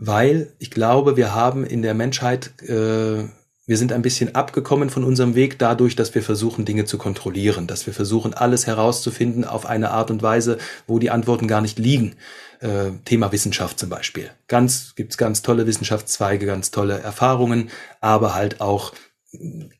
weil 0.00 0.52
ich 0.58 0.70
glaube, 0.70 1.16
wir 1.16 1.34
haben 1.34 1.64
in 1.64 1.82
der 1.82 1.94
Menschheit, 1.94 2.50
äh, 2.62 3.28
wir 3.66 3.76
sind 3.76 3.92
ein 3.92 4.02
bisschen 4.02 4.34
abgekommen 4.34 4.88
von 4.88 5.04
unserem 5.04 5.34
Weg 5.34 5.58
dadurch, 5.58 5.94
dass 5.94 6.14
wir 6.14 6.22
versuchen, 6.22 6.64
Dinge 6.64 6.86
zu 6.86 6.96
kontrollieren, 6.96 7.66
dass 7.66 7.86
wir 7.86 7.92
versuchen, 7.92 8.32
alles 8.32 8.66
herauszufinden 8.66 9.44
auf 9.44 9.66
eine 9.66 9.90
Art 9.90 10.10
und 10.10 10.22
Weise, 10.22 10.58
wo 10.86 10.98
die 10.98 11.10
Antworten 11.10 11.46
gar 11.46 11.60
nicht 11.60 11.78
liegen. 11.78 12.16
Äh, 12.60 12.92
Thema 13.04 13.30
Wissenschaft 13.30 13.78
zum 13.78 13.90
Beispiel. 13.90 14.30
Ganz, 14.48 14.94
gibt's 14.96 15.18
ganz 15.18 15.42
tolle 15.42 15.66
Wissenschaftszweige, 15.66 16.46
ganz 16.46 16.70
tolle 16.70 16.98
Erfahrungen, 16.98 17.70
aber 18.00 18.34
halt 18.34 18.62
auch 18.62 18.94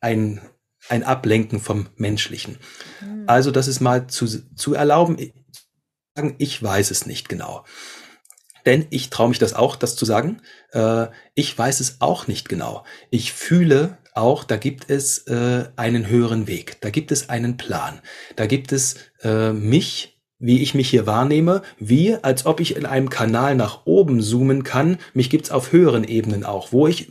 ein, 0.00 0.40
ein 0.90 1.02
Ablenken 1.02 1.60
vom 1.60 1.88
Menschlichen. 1.96 2.58
Mhm. 3.00 3.24
Also 3.26 3.50
das 3.50 3.68
ist 3.68 3.80
mal 3.80 4.06
zu, 4.06 4.26
zu 4.26 4.74
erlauben, 4.74 5.16
ich 6.38 6.62
weiß 6.62 6.90
es 6.90 7.06
nicht 7.06 7.28
genau. 7.28 7.64
Denn 8.66 8.86
ich 8.90 9.10
traue 9.10 9.30
mich 9.30 9.38
das 9.38 9.54
auch, 9.54 9.76
das 9.76 9.96
zu 9.96 10.04
sagen. 10.04 10.42
Äh, 10.72 11.06
ich 11.34 11.56
weiß 11.56 11.80
es 11.80 12.00
auch 12.00 12.26
nicht 12.26 12.48
genau. 12.48 12.84
Ich 13.10 13.32
fühle 13.32 13.98
auch, 14.14 14.44
da 14.44 14.56
gibt 14.56 14.90
es 14.90 15.26
äh, 15.28 15.68
einen 15.76 16.08
höheren 16.08 16.46
Weg, 16.46 16.80
da 16.80 16.90
gibt 16.90 17.12
es 17.12 17.28
einen 17.28 17.56
Plan, 17.56 18.00
da 18.36 18.46
gibt 18.46 18.72
es 18.72 18.96
äh, 19.22 19.52
mich, 19.52 20.20
wie 20.38 20.62
ich 20.62 20.74
mich 20.74 20.90
hier 20.90 21.06
wahrnehme, 21.06 21.62
wie 21.78 22.16
als 22.16 22.44
ob 22.44 22.60
ich 22.60 22.76
in 22.76 22.86
einem 22.86 23.08
Kanal 23.08 23.54
nach 23.54 23.86
oben 23.86 24.20
zoomen 24.20 24.64
kann. 24.64 24.98
Mich 25.14 25.30
gibt's 25.30 25.50
auf 25.50 25.72
höheren 25.72 26.04
Ebenen 26.04 26.44
auch, 26.44 26.72
wo 26.72 26.86
ich 26.86 27.10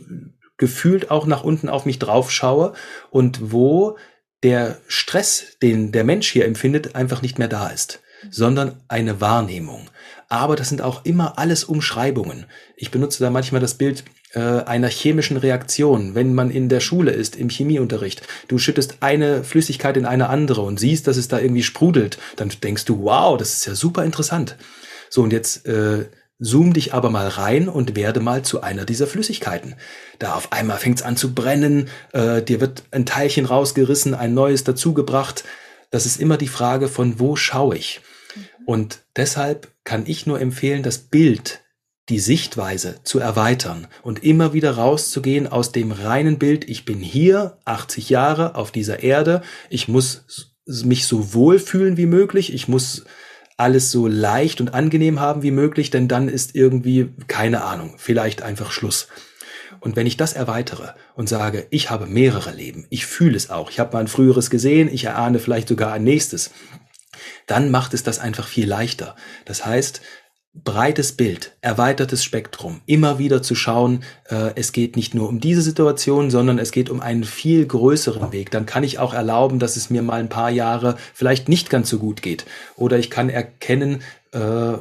gefühlt 0.60 1.10
auch 1.10 1.26
nach 1.26 1.44
unten 1.44 1.68
auf 1.68 1.86
mich 1.86 1.98
drauf 1.98 2.32
schaue 2.32 2.74
und 3.10 3.52
wo 3.52 3.98
der 4.44 4.78
Stress, 4.88 5.58
den 5.64 5.92
der 5.92 6.04
Mensch 6.04 6.30
hier 6.30 6.46
empfindet, 6.46 6.96
einfach 6.96 7.24
nicht 7.24 7.40
mehr 7.40 7.48
da 7.48 7.70
ist, 7.70 8.02
sondern 8.30 8.80
eine 8.88 9.20
Wahrnehmung 9.20 9.90
aber 10.30 10.56
das 10.56 10.70
sind 10.70 10.84
auch 10.84 11.04
immer 11.06 11.40
alles 11.40 11.64
Umschreibungen. 11.64 12.46
Ich 12.76 12.92
benutze 12.92 13.24
da 13.24 13.32
manchmal 13.32 13.62
das 13.62 13.74
Bild 13.74 14.04
äh, 14.34 14.40
einer 14.40 14.88
chemischen 14.88 15.38
Reaktion. 15.38 16.14
Wenn 16.14 16.36
man 16.36 16.52
in 16.52 16.70
der 16.70 16.80
Schule 16.80 17.12
ist, 17.12 17.36
im 17.36 17.50
Chemieunterricht, 17.50 18.22
du 18.48 18.60
schüttest 18.60 18.98
eine 19.02 19.44
Flüssigkeit 19.44 19.98
in 19.98 20.06
eine 20.06 20.30
andere 20.30 20.62
und 20.62 20.80
siehst, 20.80 21.08
dass 21.08 21.18
es 21.18 21.28
da 21.28 21.40
irgendwie 21.40 21.64
sprudelt, 21.64 22.20
dann 22.36 22.52
denkst 22.64 22.86
du, 22.86 23.02
wow, 23.04 23.38
das 23.38 23.56
ist 23.56 23.66
ja 23.66 23.74
super 23.74 24.06
interessant. 24.06 24.56
So, 25.10 25.24
und 25.24 25.34
jetzt 25.34 25.66
äh, 25.66 26.06
zoom 26.40 26.74
dich 26.74 26.94
aber 26.94 27.10
mal 27.10 27.28
rein 27.28 27.68
und 27.68 27.96
werde 27.96 28.22
mal 28.22 28.44
zu 28.44 28.62
einer 28.62 28.86
dieser 28.86 29.08
Flüssigkeiten. 29.08 29.76
Da 30.18 30.36
auf 30.36 30.52
einmal 30.52 30.78
fängt's 30.78 31.02
an 31.02 31.18
zu 31.18 31.34
brennen, 31.34 31.90
äh, 32.14 32.42
dir 32.42 32.62
wird 32.62 32.84
ein 32.92 33.06
Teilchen 33.06 33.46
rausgerissen, 33.46 34.16
ein 34.16 34.34
neues 34.34 34.64
dazugebracht. 34.64 35.44
Das 35.92 36.06
ist 36.06 36.20
immer 36.20 36.38
die 36.38 36.48
Frage 36.48 36.88
von 36.88 37.20
wo 37.20 37.36
schaue 37.36 37.76
ich? 37.76 38.02
Und 38.66 39.00
deshalb 39.16 39.70
kann 39.84 40.04
ich 40.06 40.26
nur 40.26 40.40
empfehlen, 40.40 40.84
das 40.84 40.98
Bild 41.00 41.62
die 42.10 42.20
Sichtweise 42.20 42.96
zu 43.04 43.20
erweitern 43.20 43.88
und 44.02 44.24
immer 44.24 44.54
wieder 44.54 44.72
rauszugehen 44.72 45.48
aus 45.48 45.72
dem 45.72 45.92
reinen 45.92 46.40
Bild, 46.40 46.68
ich 46.68 46.84
bin 46.86 47.00
hier 47.00 47.58
80 47.66 48.10
Jahre 48.10 48.56
auf 48.56 48.72
dieser 48.72 49.04
Erde, 49.04 49.44
ich 49.70 49.88
muss 49.88 50.56
mich 50.66 51.06
so 51.06 51.34
wohl 51.34 51.60
fühlen 51.60 51.98
wie 51.98 52.08
möglich, 52.08 52.54
ich 52.54 52.68
muss 52.68 53.06
alles 53.60 53.92
so 53.92 54.08
leicht 54.08 54.62
und 54.62 54.74
angenehm 54.74 55.20
haben 55.20 55.44
wie 55.44 55.52
möglich, 55.52 55.90
denn 55.90 56.08
dann 56.08 56.30
ist 56.30 56.56
irgendwie, 56.56 57.10
keine 57.28 57.64
Ahnung, 57.64 57.96
vielleicht 57.98 58.42
einfach 58.42 58.72
Schluss. 58.72 59.08
Und 59.80 59.96
wenn 59.96 60.08
ich 60.08 60.18
das 60.18 60.34
erweitere 60.34 60.94
und 61.16 61.30
sage, 61.30 61.68
ich 61.70 61.90
habe 61.90 62.06
mehrere 62.06 62.52
Leben, 62.52 62.86
ich 62.90 63.06
fühle 63.06 63.38
es 63.38 63.50
auch, 63.50 63.70
ich 63.70 63.80
habe 63.80 63.94
mal 63.94 64.02
ein 64.02 64.08
früheres 64.08 64.50
gesehen, 64.50 64.90
ich 64.92 65.06
erahne 65.06 65.40
vielleicht 65.40 65.68
sogar 65.70 65.94
ein 65.94 66.04
nächstes, 66.04 66.52
dann 67.48 67.72
macht 67.72 67.94
es 67.94 68.04
das 68.04 68.20
einfach 68.20 68.48
viel 68.48 68.68
leichter. 68.68 69.16
Das 69.46 69.66
heißt, 69.66 70.02
breites 70.64 71.14
Bild, 71.14 71.56
erweitertes 71.62 72.24
Spektrum, 72.24 72.82
immer 72.86 73.20
wieder 73.20 73.42
zu 73.42 73.56
schauen, 73.56 74.04
äh, 74.26 74.52
es 74.56 74.72
geht 74.72 74.96
nicht 74.96 75.14
nur 75.14 75.30
um 75.30 75.40
diese 75.40 75.62
Situation, 75.62 76.32
sondern 76.32 76.60
es 76.60 76.72
geht 76.72 76.90
um 76.90 77.02
einen 77.02 77.24
viel 77.24 77.66
größeren 77.66 78.32
Weg. 78.32 78.52
Dann 78.52 78.66
kann 78.66 78.84
ich 78.84 79.00
auch 79.00 79.14
erlauben, 79.14 79.60
dass 79.60 79.76
es 79.76 79.90
mir 79.90 80.02
mal 80.02 80.20
ein 80.20 80.30
paar 80.30 80.50
Jahre 80.50 80.98
vielleicht 81.14 81.50
nicht 81.50 81.70
ganz 81.70 81.90
so 81.90 82.00
gut 82.00 82.22
geht. 82.22 82.46
Oder 82.76 82.98
ich 83.00 83.10
kann 83.10 83.30
erkennen 83.30 84.02
äh, 84.32 84.74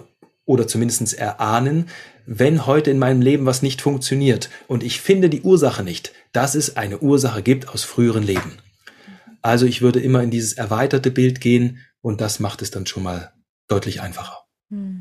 oder 0.44 0.66
zumindest 0.66 1.14
erahnen, 1.14 1.88
wenn 2.26 2.66
heute 2.66 2.90
in 2.90 2.98
meinem 2.98 3.22
Leben 3.22 3.46
was 3.46 3.62
nicht 3.62 3.80
funktioniert 3.80 4.50
und 4.66 4.82
ich 4.82 5.00
finde 5.00 5.30
die 5.30 5.42
Ursache 5.42 5.82
nicht, 5.82 6.12
dass 6.32 6.54
es 6.54 6.76
eine 6.76 6.98
Ursache 6.98 7.42
gibt 7.42 7.68
aus 7.68 7.84
früheren 7.84 8.22
Leben. 8.22 8.58
Also 9.40 9.66
ich 9.66 9.80
würde 9.80 10.00
immer 10.00 10.22
in 10.22 10.30
dieses 10.30 10.52
erweiterte 10.54 11.10
Bild 11.10 11.40
gehen 11.40 11.78
und 12.02 12.20
das 12.20 12.38
macht 12.38 12.60
es 12.60 12.70
dann 12.70 12.86
schon 12.86 13.02
mal 13.02 13.32
deutlich 13.66 14.02
einfacher. 14.02 14.44
Mhm. 14.70 14.97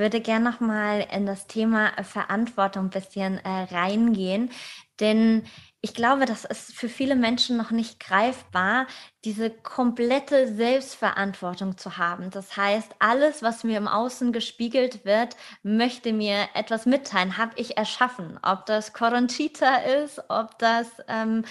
Ich 0.00 0.02
würde 0.02 0.22
gerne 0.22 0.50
noch 0.50 0.60
mal 0.60 1.06
in 1.12 1.26
das 1.26 1.46
Thema 1.46 1.92
Verantwortung 2.04 2.84
ein 2.86 2.88
bisschen 2.90 3.36
äh, 3.44 3.48
reingehen, 3.70 4.50
denn 4.98 5.42
ich 5.82 5.94
glaube, 5.94 6.26
das 6.26 6.44
ist 6.44 6.74
für 6.74 6.88
viele 6.88 7.16
Menschen 7.16 7.56
noch 7.56 7.70
nicht 7.70 8.00
greifbar, 8.00 8.86
diese 9.24 9.50
komplette 9.50 10.48
Selbstverantwortung 10.48 11.76
zu 11.76 11.98
haben. 11.98 12.30
Das 12.30 12.56
heißt, 12.56 12.96
alles, 13.00 13.42
was 13.42 13.64
mir 13.64 13.76
im 13.76 13.86
Außen 13.86 14.32
gespiegelt 14.32 15.04
wird, 15.04 15.36
möchte 15.62 16.14
mir 16.14 16.48
etwas 16.54 16.86
mitteilen, 16.86 17.36
habe 17.36 17.52
ich 17.56 17.76
erschaffen. 17.76 18.38
Ob 18.42 18.64
das 18.64 18.94
Coronchita 18.94 19.76
ist, 19.76 20.22
ob 20.28 20.58
das, 20.58 20.86
ähm, 21.06 21.44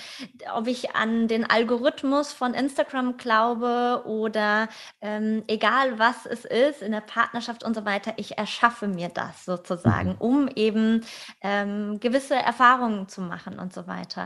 ob 0.56 0.66
ich 0.66 0.96
an 0.96 1.28
den 1.28 1.48
Algorithmus 1.48 2.34
von 2.34 2.56
Instagram 2.56 3.18
glaube 3.18 4.02
oder 4.06 4.68
ähm, 5.02 5.44
egal 5.48 6.00
was 6.00 6.26
es 6.26 6.46
ist, 6.46 6.82
in 6.82 6.92
der 6.92 7.02
Partnerschaft 7.02 7.64
und 7.64 7.76
so 7.76 7.86
weiter, 7.86 8.14
ich 8.18 8.38
erschaffe 8.40 8.88
mir 8.88 9.10
das 9.10 9.46
sozusagen, 9.46 10.14
mhm. 10.14 10.18
um 10.18 10.48
eben 10.48 11.06
ähm, 11.42 12.00
gewisse 12.00 12.36
Erfahrungen 12.36 13.08
zu 13.08 13.22
machen 13.22 13.60
und 13.60 13.74
so 13.74 13.86
weiter. 13.86 14.19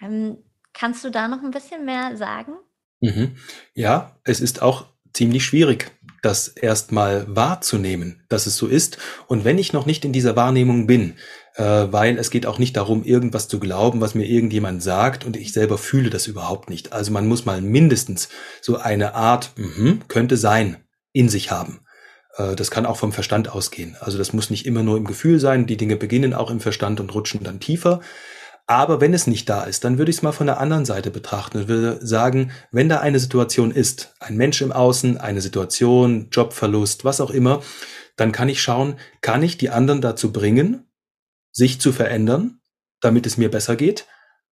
Ähm, 0.00 0.38
kannst 0.72 1.04
du 1.04 1.10
da 1.10 1.28
noch 1.28 1.42
ein 1.42 1.50
bisschen 1.50 1.84
mehr 1.84 2.16
sagen? 2.16 2.54
Mhm. 3.00 3.36
Ja, 3.74 4.18
es 4.24 4.40
ist 4.40 4.62
auch 4.62 4.86
ziemlich 5.12 5.44
schwierig, 5.44 5.92
das 6.22 6.48
erstmal 6.48 7.24
wahrzunehmen, 7.28 8.24
dass 8.28 8.46
es 8.46 8.56
so 8.56 8.66
ist. 8.66 8.98
Und 9.28 9.44
wenn 9.44 9.58
ich 9.58 9.72
noch 9.72 9.86
nicht 9.86 10.04
in 10.04 10.12
dieser 10.12 10.36
Wahrnehmung 10.36 10.86
bin, 10.86 11.14
äh, 11.54 11.62
weil 11.90 12.18
es 12.18 12.30
geht 12.30 12.46
auch 12.46 12.58
nicht 12.58 12.76
darum, 12.76 13.04
irgendwas 13.04 13.48
zu 13.48 13.60
glauben, 13.60 14.00
was 14.00 14.14
mir 14.14 14.26
irgendjemand 14.26 14.82
sagt 14.82 15.24
und 15.24 15.36
ich 15.36 15.52
selber 15.52 15.78
fühle 15.78 16.10
das 16.10 16.26
überhaupt 16.26 16.68
nicht. 16.68 16.92
Also 16.92 17.12
man 17.12 17.26
muss 17.26 17.44
mal 17.44 17.60
mindestens 17.60 18.28
so 18.60 18.76
eine 18.76 19.14
Art, 19.14 19.52
mh, 19.56 19.98
könnte 20.08 20.36
sein, 20.36 20.76
in 21.12 21.28
sich 21.28 21.50
haben. 21.50 21.80
Äh, 22.36 22.56
das 22.56 22.70
kann 22.70 22.86
auch 22.86 22.96
vom 22.96 23.12
Verstand 23.12 23.48
ausgehen. 23.48 23.96
Also 24.00 24.18
das 24.18 24.32
muss 24.32 24.50
nicht 24.50 24.66
immer 24.66 24.82
nur 24.82 24.96
im 24.96 25.06
Gefühl 25.06 25.40
sein. 25.40 25.66
Die 25.66 25.76
Dinge 25.76 25.96
beginnen 25.96 26.34
auch 26.34 26.50
im 26.50 26.60
Verstand 26.60 27.00
und 27.00 27.14
rutschen 27.14 27.42
dann 27.42 27.60
tiefer. 27.60 28.00
Aber 28.66 29.00
wenn 29.00 29.14
es 29.14 29.28
nicht 29.28 29.48
da 29.48 29.62
ist, 29.62 29.84
dann 29.84 29.96
würde 29.96 30.10
ich 30.10 30.16
es 30.16 30.22
mal 30.22 30.32
von 30.32 30.48
der 30.48 30.58
anderen 30.58 30.84
Seite 30.84 31.12
betrachten 31.12 31.58
und 31.58 31.68
würde 31.68 32.04
sagen, 32.04 32.50
wenn 32.72 32.88
da 32.88 32.98
eine 32.98 33.20
Situation 33.20 33.70
ist, 33.70 34.14
ein 34.18 34.36
Mensch 34.36 34.60
im 34.60 34.72
Außen, 34.72 35.18
eine 35.18 35.40
Situation, 35.40 36.28
Jobverlust, 36.32 37.04
was 37.04 37.20
auch 37.20 37.30
immer, 37.30 37.62
dann 38.16 38.32
kann 38.32 38.48
ich 38.48 38.60
schauen, 38.60 38.98
kann 39.20 39.42
ich 39.44 39.56
die 39.56 39.70
anderen 39.70 40.00
dazu 40.00 40.32
bringen, 40.32 40.90
sich 41.52 41.80
zu 41.80 41.92
verändern, 41.92 42.60
damit 43.00 43.26
es 43.26 43.36
mir 43.36 43.50
besser 43.50 43.76
geht? 43.76 44.06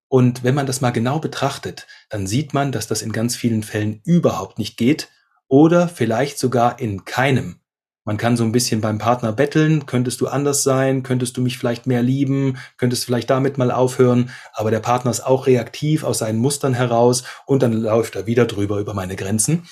Und 0.07 0.45
wenn 0.45 0.55
man 0.55 0.67
das 0.67 0.81
mal 0.81 0.91
genau 0.91 1.19
betrachtet, 1.19 1.89
dann 2.09 2.29
sieht 2.29 2.55
man, 2.55 2.71
dass 2.71 2.87
das 2.87 3.03
in 3.03 3.11
ganz 3.11 3.35
vielen 3.35 3.65
Fällen 3.65 4.01
überhaupt 4.05 4.61
nicht 4.61 4.77
geht 4.77 5.09
oder 5.49 5.89
vielleicht 5.89 6.39
sogar 6.39 6.79
in 6.79 7.05
keinem. 7.05 7.64
Man 8.07 8.19
kann 8.19 8.37
so 8.37 8.45
ein 8.45 8.53
bisschen 8.53 8.83
beim 8.83 8.99
Partner 8.99 9.33
betteln, 9.33 9.87
könntest 9.87 10.21
du 10.21 10.29
anders 10.29 10.63
sein, 10.63 11.03
könntest 11.03 11.39
du 11.39 11.41
mich 11.41 11.57
vielleicht 11.57 11.87
mehr 11.87 12.03
lieben, 12.03 12.59
könntest 12.77 13.07
vielleicht 13.07 13.31
damit 13.31 13.57
mal 13.57 13.71
aufhören, 13.71 14.31
aber 14.53 14.71
der 14.71 14.81
Partner 14.81 15.11
ist 15.11 15.25
auch 15.25 15.47
reaktiv 15.47 16.05
aus 16.05 16.19
seinen 16.19 16.39
Mustern 16.39 16.75
heraus 16.75 17.25
und 17.47 17.63
dann 17.63 17.73
läuft 17.73 18.15
er 18.15 18.27
wieder 18.27 18.45
drüber 18.45 18.79
über 18.79 18.93
meine 18.93 19.17
Grenzen. 19.17 19.67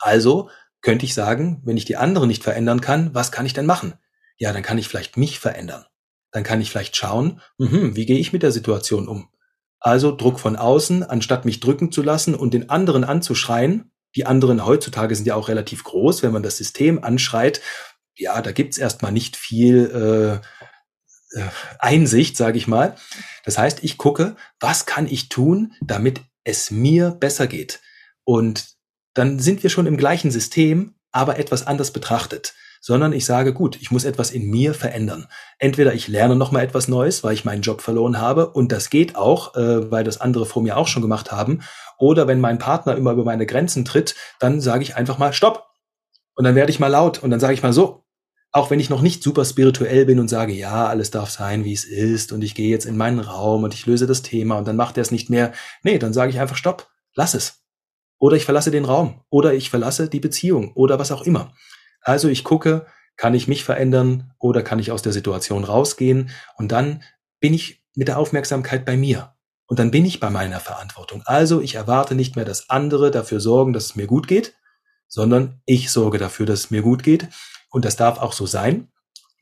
Also 0.00 0.50
könnte 0.80 1.04
ich 1.06 1.14
sagen, 1.14 1.62
wenn 1.64 1.76
ich 1.76 1.84
die 1.84 1.96
andere 1.96 2.26
nicht 2.26 2.42
verändern 2.42 2.80
kann, 2.80 3.14
was 3.14 3.30
kann 3.30 3.46
ich 3.46 3.54
denn 3.54 3.66
machen? 3.66 3.94
Ja, 4.38 4.52
dann 4.52 4.64
kann 4.64 4.78
ich 4.78 4.88
vielleicht 4.88 5.16
mich 5.16 5.38
verändern. 5.38 5.84
Dann 6.32 6.42
kann 6.42 6.60
ich 6.60 6.70
vielleicht 6.70 6.96
schauen, 6.96 7.40
mh, 7.58 7.94
wie 7.94 8.06
gehe 8.06 8.18
ich 8.18 8.32
mit 8.32 8.42
der 8.42 8.50
Situation 8.50 9.06
um? 9.06 9.28
Also 9.78 10.14
Druck 10.14 10.40
von 10.40 10.56
außen, 10.56 11.04
anstatt 11.04 11.44
mich 11.44 11.60
drücken 11.60 11.92
zu 11.92 12.02
lassen 12.02 12.34
und 12.34 12.54
den 12.54 12.70
anderen 12.70 13.04
anzuschreien, 13.04 13.91
die 14.16 14.26
anderen 14.26 14.64
heutzutage 14.64 15.14
sind 15.14 15.26
ja 15.26 15.34
auch 15.34 15.48
relativ 15.48 15.84
groß, 15.84 16.22
wenn 16.22 16.32
man 16.32 16.42
das 16.42 16.56
System 16.56 17.02
anschreit. 17.02 17.60
Ja, 18.14 18.42
da 18.42 18.52
gibt's 18.52 18.78
erstmal 18.78 19.12
nicht 19.12 19.36
viel 19.36 20.40
äh, 21.32 21.38
äh, 21.38 21.48
Einsicht, 21.78 22.36
sage 22.36 22.58
ich 22.58 22.68
mal. 22.68 22.96
Das 23.44 23.58
heißt, 23.58 23.82
ich 23.82 23.96
gucke, 23.98 24.36
was 24.60 24.86
kann 24.86 25.06
ich 25.06 25.28
tun, 25.28 25.72
damit 25.80 26.20
es 26.44 26.70
mir 26.70 27.10
besser 27.10 27.46
geht. 27.46 27.80
Und 28.24 28.74
dann 29.14 29.38
sind 29.38 29.62
wir 29.62 29.70
schon 29.70 29.86
im 29.86 29.96
gleichen 29.96 30.30
System, 30.30 30.94
aber 31.10 31.38
etwas 31.38 31.66
anders 31.66 31.90
betrachtet 31.90 32.54
sondern 32.84 33.12
ich 33.12 33.24
sage, 33.24 33.54
gut, 33.54 33.78
ich 33.80 33.92
muss 33.92 34.04
etwas 34.04 34.32
in 34.32 34.50
mir 34.50 34.74
verändern. 34.74 35.28
Entweder 35.58 35.94
ich 35.94 36.08
lerne 36.08 36.34
nochmal 36.34 36.64
etwas 36.64 36.88
Neues, 36.88 37.22
weil 37.22 37.32
ich 37.32 37.44
meinen 37.44 37.62
Job 37.62 37.80
verloren 37.80 38.20
habe, 38.20 38.48
und 38.48 38.72
das 38.72 38.90
geht 38.90 39.14
auch, 39.14 39.54
äh, 39.54 39.90
weil 39.90 40.02
das 40.02 40.20
andere 40.20 40.46
vor 40.46 40.62
mir 40.62 40.76
auch 40.76 40.88
schon 40.88 41.00
gemacht 41.00 41.30
haben, 41.30 41.62
oder 42.02 42.26
wenn 42.26 42.40
mein 42.40 42.58
Partner 42.58 42.96
immer 42.96 43.12
über 43.12 43.22
meine 43.22 43.46
Grenzen 43.46 43.84
tritt, 43.84 44.16
dann 44.40 44.60
sage 44.60 44.82
ich 44.82 44.96
einfach 44.96 45.18
mal 45.18 45.32
Stopp. 45.32 45.68
Und 46.34 46.42
dann 46.42 46.56
werde 46.56 46.72
ich 46.72 46.80
mal 46.80 46.88
laut 46.88 47.22
und 47.22 47.30
dann 47.30 47.38
sage 47.38 47.54
ich 47.54 47.62
mal 47.62 47.72
so, 47.72 48.04
auch 48.50 48.70
wenn 48.70 48.80
ich 48.80 48.90
noch 48.90 49.02
nicht 49.02 49.22
super 49.22 49.44
spirituell 49.44 50.04
bin 50.04 50.18
und 50.18 50.26
sage, 50.26 50.52
ja, 50.52 50.88
alles 50.88 51.12
darf 51.12 51.30
sein, 51.30 51.64
wie 51.64 51.72
es 51.72 51.84
ist 51.84 52.32
und 52.32 52.42
ich 52.42 52.56
gehe 52.56 52.70
jetzt 52.70 52.86
in 52.86 52.96
meinen 52.96 53.20
Raum 53.20 53.62
und 53.62 53.72
ich 53.72 53.86
löse 53.86 54.08
das 54.08 54.22
Thema 54.22 54.58
und 54.58 54.66
dann 54.66 54.74
macht 54.74 54.98
er 54.98 55.02
es 55.02 55.12
nicht 55.12 55.30
mehr. 55.30 55.52
Nee, 55.84 55.98
dann 55.98 56.12
sage 56.12 56.32
ich 56.32 56.40
einfach 56.40 56.56
Stopp, 56.56 56.88
lass 57.14 57.34
es. 57.34 57.62
Oder 58.18 58.36
ich 58.36 58.44
verlasse 58.44 58.72
den 58.72 58.84
Raum 58.84 59.22
oder 59.30 59.54
ich 59.54 59.70
verlasse 59.70 60.08
die 60.08 60.20
Beziehung 60.20 60.72
oder 60.72 60.98
was 60.98 61.12
auch 61.12 61.22
immer. 61.22 61.52
Also 62.00 62.28
ich 62.28 62.42
gucke, 62.42 62.84
kann 63.16 63.34
ich 63.34 63.46
mich 63.46 63.62
verändern 63.62 64.32
oder 64.40 64.64
kann 64.64 64.80
ich 64.80 64.90
aus 64.90 65.02
der 65.02 65.12
Situation 65.12 65.62
rausgehen 65.62 66.30
und 66.56 66.72
dann 66.72 67.04
bin 67.38 67.54
ich 67.54 67.84
mit 67.94 68.08
der 68.08 68.18
Aufmerksamkeit 68.18 68.84
bei 68.84 68.96
mir. 68.96 69.31
Und 69.72 69.78
dann 69.78 69.90
bin 69.90 70.04
ich 70.04 70.20
bei 70.20 70.28
meiner 70.28 70.60
Verantwortung. 70.60 71.22
Also 71.24 71.62
ich 71.62 71.76
erwarte 71.76 72.14
nicht 72.14 72.36
mehr, 72.36 72.44
dass 72.44 72.68
andere 72.68 73.10
dafür 73.10 73.40
sorgen, 73.40 73.72
dass 73.72 73.86
es 73.86 73.96
mir 73.96 74.06
gut 74.06 74.28
geht, 74.28 74.52
sondern 75.08 75.62
ich 75.64 75.90
sorge 75.90 76.18
dafür, 76.18 76.44
dass 76.44 76.64
es 76.64 76.70
mir 76.70 76.82
gut 76.82 77.02
geht. 77.02 77.28
Und 77.70 77.86
das 77.86 77.96
darf 77.96 78.18
auch 78.18 78.34
so 78.34 78.44
sein. 78.44 78.92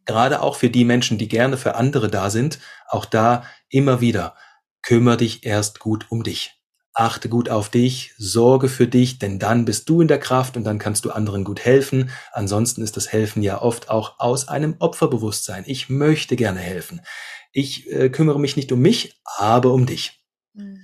Gerade 0.06 0.40
auch 0.40 0.54
für 0.54 0.70
die 0.70 0.84
Menschen, 0.84 1.18
die 1.18 1.26
gerne 1.26 1.56
für 1.56 1.74
andere 1.74 2.08
da 2.08 2.30
sind, 2.30 2.60
auch 2.88 3.06
da 3.06 3.42
immer 3.70 4.00
wieder, 4.00 4.36
kümmere 4.82 5.16
dich 5.16 5.44
erst 5.44 5.80
gut 5.80 6.06
um 6.10 6.22
dich 6.22 6.60
achte 6.92 7.28
gut 7.28 7.48
auf 7.48 7.68
dich, 7.68 8.12
sorge 8.18 8.68
für 8.68 8.86
dich, 8.86 9.18
denn 9.18 9.38
dann 9.38 9.64
bist 9.64 9.88
du 9.88 10.00
in 10.02 10.08
der 10.08 10.18
Kraft 10.18 10.56
und 10.56 10.64
dann 10.64 10.78
kannst 10.78 11.04
du 11.04 11.10
anderen 11.10 11.44
gut 11.44 11.60
helfen. 11.60 12.10
Ansonsten 12.32 12.82
ist 12.82 12.96
das 12.96 13.10
Helfen 13.10 13.42
ja 13.42 13.62
oft 13.62 13.88
auch 13.88 14.18
aus 14.18 14.48
einem 14.48 14.76
Opferbewusstsein. 14.80 15.64
Ich 15.66 15.88
möchte 15.88 16.36
gerne 16.36 16.60
helfen. 16.60 17.00
Ich 17.52 17.90
äh, 17.90 18.10
kümmere 18.10 18.38
mich 18.38 18.56
nicht 18.56 18.70
um 18.72 18.80
mich, 18.80 19.20
aber 19.24 19.72
um 19.72 19.86
dich. 19.86 20.19
Mhm. 20.54 20.80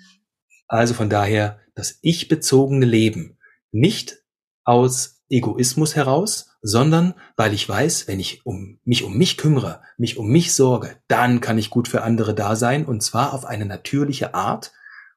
Also 0.68 0.94
von 0.94 1.10
daher 1.10 1.60
das 1.74 1.98
ich-bezogene 2.02 2.86
Leben 2.86 3.38
nicht 3.70 4.22
aus 4.64 5.22
Egoismus 5.28 5.94
heraus, 5.94 6.56
sondern 6.62 7.14
weil 7.36 7.52
ich 7.52 7.68
weiß, 7.68 8.08
wenn 8.08 8.20
ich 8.20 8.46
um 8.46 8.80
mich 8.84 9.04
um 9.04 9.16
mich 9.16 9.36
kümmere, 9.36 9.82
mich 9.96 10.16
um 10.16 10.28
mich 10.28 10.54
sorge, 10.54 10.96
dann 11.08 11.40
kann 11.40 11.58
ich 11.58 11.70
gut 11.70 11.88
für 11.88 12.02
andere 12.02 12.34
da 12.34 12.56
sein 12.56 12.86
und 12.86 13.02
zwar 13.02 13.32
auf 13.32 13.44
eine 13.44 13.66
natürliche 13.66 14.34
Art, 14.34 14.72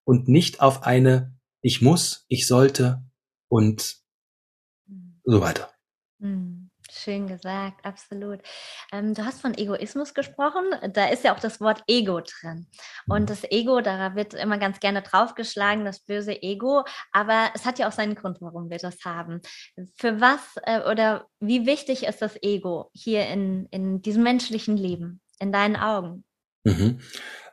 und 0.09 0.27
nicht 0.27 0.59
auf 0.59 0.81
eine 0.87 1.37
ich 1.61 1.83
muss, 1.83 2.25
ich 2.29 2.47
sollte 2.47 3.03
und 3.47 3.97
so 5.23 5.39
weiter. 5.39 5.69
Hm, 6.19 6.58
Schön 7.03 7.27
gesagt, 7.27 7.85
absolut. 7.85 8.39
Ähm, 8.91 9.13
du 9.13 9.23
hast 9.23 9.39
von 9.39 9.57
Egoismus 9.57 10.13
gesprochen. 10.13 10.63
Da 10.93 11.07
ist 11.07 11.23
ja 11.23 11.33
auch 11.33 11.39
das 11.39 11.61
Wort 11.61 11.81
Ego 11.87 12.19
drin. 12.19 12.67
Und 13.07 13.21
mhm. 13.21 13.25
das 13.27 13.43
Ego, 13.49 13.79
da 13.79 14.15
wird 14.15 14.33
immer 14.33 14.57
ganz 14.57 14.81
gerne 14.81 15.01
draufgeschlagen, 15.01 15.85
das 15.85 16.01
böse 16.01 16.41
Ego. 16.41 16.83
Aber 17.13 17.51
es 17.55 17.65
hat 17.65 17.79
ja 17.79 17.87
auch 17.87 17.93
seinen 17.93 18.15
Grund, 18.15 18.41
warum 18.41 18.69
wir 18.69 18.79
das 18.79 19.05
haben. 19.05 19.41
Für 19.95 20.19
was 20.19 20.41
äh, 20.63 20.81
oder 20.91 21.27
wie 21.39 21.65
wichtig 21.65 22.03
ist 22.03 22.21
das 22.21 22.41
Ego 22.41 22.89
hier 22.93 23.27
in, 23.27 23.67
in 23.71 24.01
diesem 24.01 24.23
menschlichen 24.23 24.75
Leben, 24.75 25.21
in 25.39 25.53
deinen 25.53 25.77
Augen? 25.77 26.25
Mhm. 26.65 26.99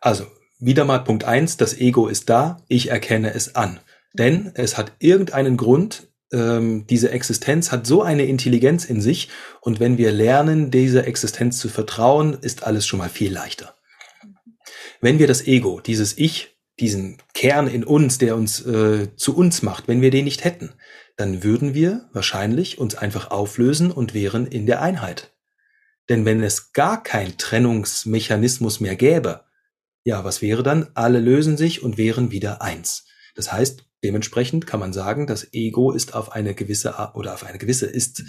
Also, 0.00 0.26
wieder 0.58 0.84
mal 0.84 1.04
Punkt 1.04 1.24
eins: 1.24 1.56
das 1.56 1.78
Ego 1.78 2.08
ist 2.08 2.28
da, 2.28 2.56
ich 2.66 2.90
erkenne 2.90 3.32
es 3.32 3.54
an. 3.54 3.78
Denn 4.12 4.50
es 4.54 4.76
hat 4.76 4.92
irgendeinen 4.98 5.56
Grund, 5.56 6.08
ähm, 6.32 6.86
diese 6.88 7.10
Existenz 7.10 7.72
hat 7.72 7.86
so 7.86 8.02
eine 8.02 8.26
Intelligenz 8.26 8.84
in 8.84 9.00
sich 9.00 9.28
und 9.60 9.80
wenn 9.80 9.98
wir 9.98 10.12
lernen, 10.12 10.70
dieser 10.70 11.06
Existenz 11.06 11.58
zu 11.58 11.68
vertrauen, 11.68 12.34
ist 12.40 12.64
alles 12.64 12.86
schon 12.86 12.98
mal 12.98 13.08
viel 13.08 13.32
leichter. 13.32 13.76
Wenn 15.00 15.18
wir 15.18 15.26
das 15.26 15.46
Ego, 15.46 15.80
dieses 15.80 16.16
Ich, 16.18 16.56
diesen 16.80 17.18
Kern 17.32 17.68
in 17.68 17.84
uns, 17.84 18.18
der 18.18 18.36
uns 18.36 18.64
äh, 18.66 19.14
zu 19.16 19.36
uns 19.36 19.62
macht, 19.62 19.88
wenn 19.88 20.00
wir 20.00 20.10
den 20.10 20.24
nicht 20.24 20.44
hätten, 20.44 20.72
dann 21.16 21.42
würden 21.42 21.74
wir 21.74 22.08
wahrscheinlich 22.12 22.78
uns 22.78 22.94
einfach 22.94 23.30
auflösen 23.30 23.90
und 23.90 24.12
wären 24.12 24.46
in 24.46 24.66
der 24.66 24.82
Einheit. 24.82 25.32
Denn 26.08 26.24
wenn 26.24 26.42
es 26.42 26.72
gar 26.72 27.02
kein 27.02 27.36
Trennungsmechanismus 27.38 28.80
mehr 28.80 28.96
gäbe, 28.96 29.44
ja, 30.04 30.24
was 30.24 30.40
wäre 30.40 30.62
dann? 30.62 30.88
Alle 30.94 31.18
lösen 31.18 31.56
sich 31.56 31.82
und 31.82 31.98
wären 31.98 32.30
wieder 32.30 32.62
eins. 32.62 33.06
Das 33.36 33.52
heißt, 33.52 33.86
Dementsprechend 34.06 34.68
kann 34.68 34.80
man 34.80 34.92
sagen, 34.92 35.26
das 35.26 35.52
Ego 35.52 35.90
ist 35.90 36.14
auf 36.14 36.30
eine 36.30 36.54
gewisse 36.54 36.94
oder 37.14 37.34
auf 37.34 37.44
eine 37.44 37.58
gewisse 37.58 37.86
ist 37.86 38.22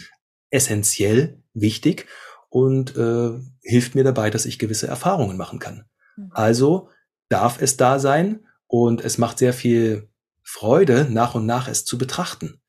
essentiell 0.49 1.43
wichtig 1.53 2.07
und 2.49 2.95
äh, 2.95 3.31
hilft 3.61 3.93
mir 3.93 4.03
dabei, 4.03 4.29
dass 4.29 4.45
ich 4.45 4.59
gewisse 4.59 4.87
Erfahrungen 4.87 5.37
machen 5.37 5.59
kann. 5.59 5.85
Mhm. 6.15 6.31
Also 6.31 6.89
darf 7.29 7.61
es 7.61 7.75
da 7.75 7.99
sein 7.99 8.45
und 8.65 9.03
es 9.03 9.17
macht 9.17 9.37
sehr 9.37 9.53
viel 9.53 10.09
Freude, 10.41 11.07
nach 11.09 11.35
und 11.35 11.45
nach 11.45 11.67
es 11.67 11.83
zu 11.83 11.97
betrachten, 11.97 12.61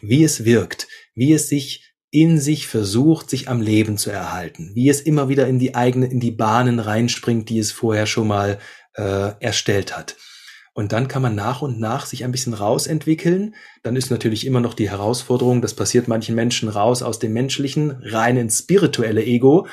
wie 0.00 0.22
es 0.22 0.44
wirkt, 0.44 0.86
wie 1.14 1.32
es 1.32 1.48
sich 1.48 1.94
in 2.10 2.38
sich 2.38 2.68
versucht, 2.68 3.28
sich 3.28 3.48
am 3.48 3.60
Leben 3.60 3.98
zu 3.98 4.10
erhalten, 4.10 4.70
wie 4.74 4.88
es 4.88 5.00
immer 5.00 5.28
wieder 5.28 5.48
in 5.48 5.58
die 5.58 5.74
eigene, 5.74 6.06
in 6.06 6.20
die 6.20 6.30
Bahnen 6.30 6.78
reinspringt, 6.78 7.50
die 7.50 7.58
es 7.58 7.72
vorher 7.72 8.06
schon 8.06 8.28
mal 8.28 8.60
äh, 8.94 9.32
erstellt 9.40 9.96
hat. 9.96 10.16
Und 10.76 10.92
dann 10.92 11.08
kann 11.08 11.22
man 11.22 11.34
nach 11.34 11.62
und 11.62 11.80
nach 11.80 12.04
sich 12.04 12.22
ein 12.22 12.32
bisschen 12.32 12.52
rausentwickeln. 12.52 13.54
Dann 13.82 13.96
ist 13.96 14.10
natürlich 14.10 14.46
immer 14.46 14.60
noch 14.60 14.74
die 14.74 14.90
Herausforderung, 14.90 15.62
das 15.62 15.72
passiert 15.72 16.06
manchen 16.06 16.34
Menschen 16.34 16.68
raus 16.68 17.02
aus 17.02 17.18
dem 17.18 17.32
menschlichen, 17.32 17.92
rein 18.02 18.36
ins 18.36 18.58
spirituelle 18.58 19.24
Ego. 19.24 19.66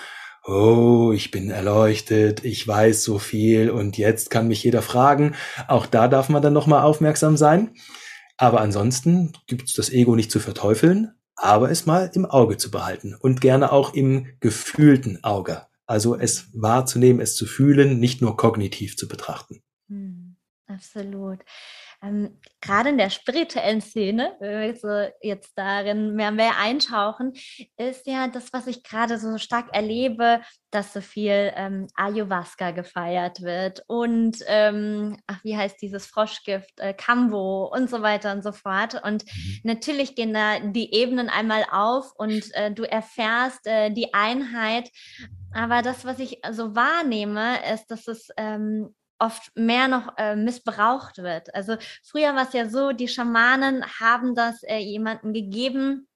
Oh, 0.46 1.12
ich 1.14 1.30
bin 1.30 1.50
erleuchtet, 1.50 2.46
ich 2.46 2.66
weiß 2.66 3.04
so 3.04 3.20
viel 3.20 3.70
und 3.70 3.98
jetzt 3.98 4.30
kann 4.30 4.48
mich 4.48 4.64
jeder 4.64 4.82
fragen. 4.82 5.36
Auch 5.68 5.88
da 5.88 6.08
darf 6.08 6.30
man 6.30 6.42
dann 6.42 6.54
nochmal 6.54 6.84
aufmerksam 6.84 7.36
sein. 7.36 7.72
Aber 8.38 8.62
ansonsten 8.62 9.34
gibt 9.46 9.68
es 9.68 9.74
das 9.74 9.90
Ego 9.90 10.16
nicht 10.16 10.32
zu 10.32 10.40
verteufeln, 10.40 11.12
aber 11.36 11.70
es 11.70 11.86
mal 11.86 12.12
im 12.14 12.26
Auge 12.26 12.56
zu 12.56 12.72
behalten 12.72 13.14
und 13.14 13.42
gerne 13.42 13.74
auch 13.74 13.94
im 13.94 14.28
gefühlten 14.40 15.22
Auge. 15.26 15.64
Also 15.86 16.18
es 16.18 16.48
wahrzunehmen, 16.54 17.22
es 17.22 17.36
zu 17.36 17.46
fühlen, 17.46 18.00
nicht 18.00 18.22
nur 18.22 18.38
kognitiv 18.38 18.96
zu 18.96 19.10
betrachten. 19.10 19.64
Absolut. 20.74 21.39
Ähm, 22.01 22.38
gerade 22.60 22.89
in 22.89 22.98
der 22.98 23.10
spirituellen 23.10 23.80
Szene, 23.80 24.36
wenn 24.39 24.60
wir 24.60 24.68
jetzt, 24.68 24.82
so 24.82 25.08
jetzt 25.22 25.53
darin 25.56 26.15
mehr, 26.15 26.32
mehr 26.32 26.58
eintauchen, 26.60 27.34
ist 27.77 28.06
ja 28.08 28.27
das, 28.27 28.51
was 28.51 28.68
ich 28.68 28.84
gerade 28.84 29.18
so 29.18 29.38
stark 29.38 29.74
erlebe, 29.74 30.42
dass 30.70 30.92
so 30.92 31.00
viel 31.00 31.53
ähm, 31.56 31.88
Ayahuasca 31.96 32.72
gefeiert 32.72 33.42
wird 33.42 33.84
und, 33.88 34.38
ähm, 34.48 35.18
ach, 35.27 35.44
wie 35.44 35.56
heißt 35.56 35.82
dieses 35.82 36.06
Froschgift, 36.08 36.77
äh, 36.80 36.94
Kambo 36.94 37.72
und 37.74 37.89
so 37.89 38.01
weiter 38.01 38.34
und 38.34 38.44
so 38.44 38.51
fort. 38.51 39.01
Und 39.03 39.24
mhm. 39.25 39.60
natürlich 39.63 40.15
gehen 40.15 40.34
da 40.34 40.60
die 40.60 40.94
Ebenen 40.94 41.30
einmal 41.30 41.65
auf 41.72 42.12
und 42.18 42.53
äh, 42.56 42.72
du 42.72 42.84
erfährst 42.84 43.65
äh, 43.65 43.92
die 43.92 44.13
Einheit. 44.13 44.89
Aber 45.53 45.84
das, 45.84 46.03
was 46.03 46.20
ich 46.20 46.42
so 46.51 46.75
wahrnehme, 46.75 47.60
ist, 47.74 47.88
dass 47.92 48.08
es 48.08 48.30
ähm, 48.38 48.94
oft 49.24 49.51
mehr 49.56 49.88
noch 49.88 50.18
äh, 50.18 50.36
missbraucht 50.36 51.18
wird. 51.20 51.53
Also 51.56 51.77
früher 52.03 52.36
war 52.36 52.44
es 52.48 52.53
ja 52.53 52.68
so, 52.70 52.92
die 52.92 53.08
Schamanen 53.08 53.84
haben 54.00 54.36
das 54.36 54.63
äh, 54.63 54.77
jemandem 54.80 55.34
gegeben, 55.34 56.08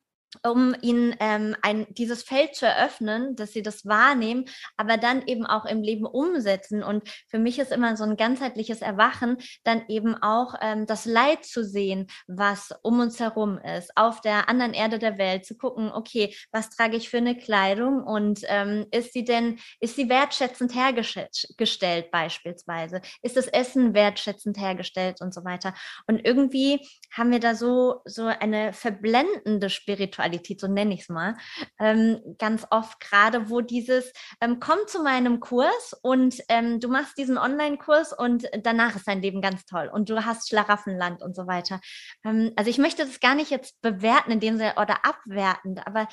um 0.43 0.75
ihnen 0.81 1.15
ähm, 1.19 1.55
ein, 1.61 1.87
dieses 1.89 2.23
Feld 2.23 2.55
zu 2.55 2.65
eröffnen, 2.65 3.35
dass 3.35 3.53
sie 3.53 3.61
das 3.61 3.85
wahrnehmen, 3.85 4.45
aber 4.75 4.97
dann 4.97 5.25
eben 5.25 5.45
auch 5.45 5.65
im 5.65 5.81
Leben 5.81 6.05
umsetzen. 6.05 6.83
Und 6.83 7.07
für 7.29 7.39
mich 7.39 7.59
ist 7.59 7.71
immer 7.71 7.95
so 7.95 8.03
ein 8.03 8.17
ganzheitliches 8.17 8.81
Erwachen, 8.81 9.37
dann 9.63 9.83
eben 9.87 10.15
auch 10.21 10.55
ähm, 10.61 10.85
das 10.85 11.05
Leid 11.05 11.45
zu 11.45 11.63
sehen, 11.63 12.07
was 12.27 12.73
um 12.83 12.99
uns 12.99 13.19
herum 13.19 13.57
ist, 13.57 13.91
auf 13.95 14.21
der 14.21 14.49
anderen 14.49 14.73
Erde 14.73 14.99
der 14.99 15.17
Welt, 15.17 15.45
zu 15.45 15.57
gucken, 15.57 15.91
okay, 15.91 16.35
was 16.51 16.69
trage 16.69 16.97
ich 16.97 17.09
für 17.09 17.17
eine 17.17 17.37
Kleidung 17.37 18.03
und 18.03 18.41
ähm, 18.47 18.85
ist 18.91 19.13
sie 19.13 19.23
denn, 19.23 19.59
ist 19.79 19.95
sie 19.95 20.09
wertschätzend 20.09 20.73
hergestellt 20.75 22.11
beispielsweise? 22.11 23.01
Ist 23.21 23.37
das 23.37 23.47
Essen 23.47 23.93
wertschätzend 23.93 24.59
hergestellt 24.59 25.21
und 25.21 25.33
so 25.33 25.43
weiter? 25.45 25.73
Und 26.05 26.25
irgendwie 26.25 26.85
haben 27.11 27.31
wir 27.31 27.39
da 27.39 27.55
so, 27.55 28.01
so 28.05 28.25
eine 28.25 28.73
verblendende 28.73 29.69
Spiritualität 29.69 30.16
Spiritualität, 30.17 30.59
so 30.59 30.67
nenne 30.67 30.93
ich 30.93 31.01
es 31.01 31.09
mal, 31.09 31.35
ähm, 31.79 32.19
ganz 32.37 32.65
oft 32.71 32.99
gerade, 32.99 33.49
wo 33.49 33.61
dieses, 33.61 34.11
ähm, 34.41 34.59
komm 34.59 34.79
zu 34.87 35.03
meinem 35.03 35.39
Kurs 35.39 35.93
und 36.01 36.41
ähm, 36.49 36.79
du 36.79 36.87
machst 36.89 37.17
diesen 37.17 37.37
Online-Kurs 37.37 38.13
und 38.13 38.45
danach 38.63 38.95
ist 38.95 39.07
dein 39.07 39.21
Leben 39.21 39.41
ganz 39.41 39.65
toll 39.65 39.89
und 39.93 40.09
du 40.09 40.25
hast 40.25 40.49
Schlaraffenland 40.49 41.21
und 41.21 41.35
so 41.35 41.47
weiter. 41.47 41.79
Ähm, 42.25 42.51
also 42.55 42.69
ich 42.69 42.77
möchte 42.77 43.05
das 43.05 43.19
gar 43.19 43.35
nicht 43.35 43.51
jetzt 43.51 43.79
bewerten 43.81 44.31
in 44.31 44.39
dem 44.39 44.57
Sinne 44.57 44.73
oder 44.77 45.05
abwertend, 45.05 45.85
aber 45.85 46.07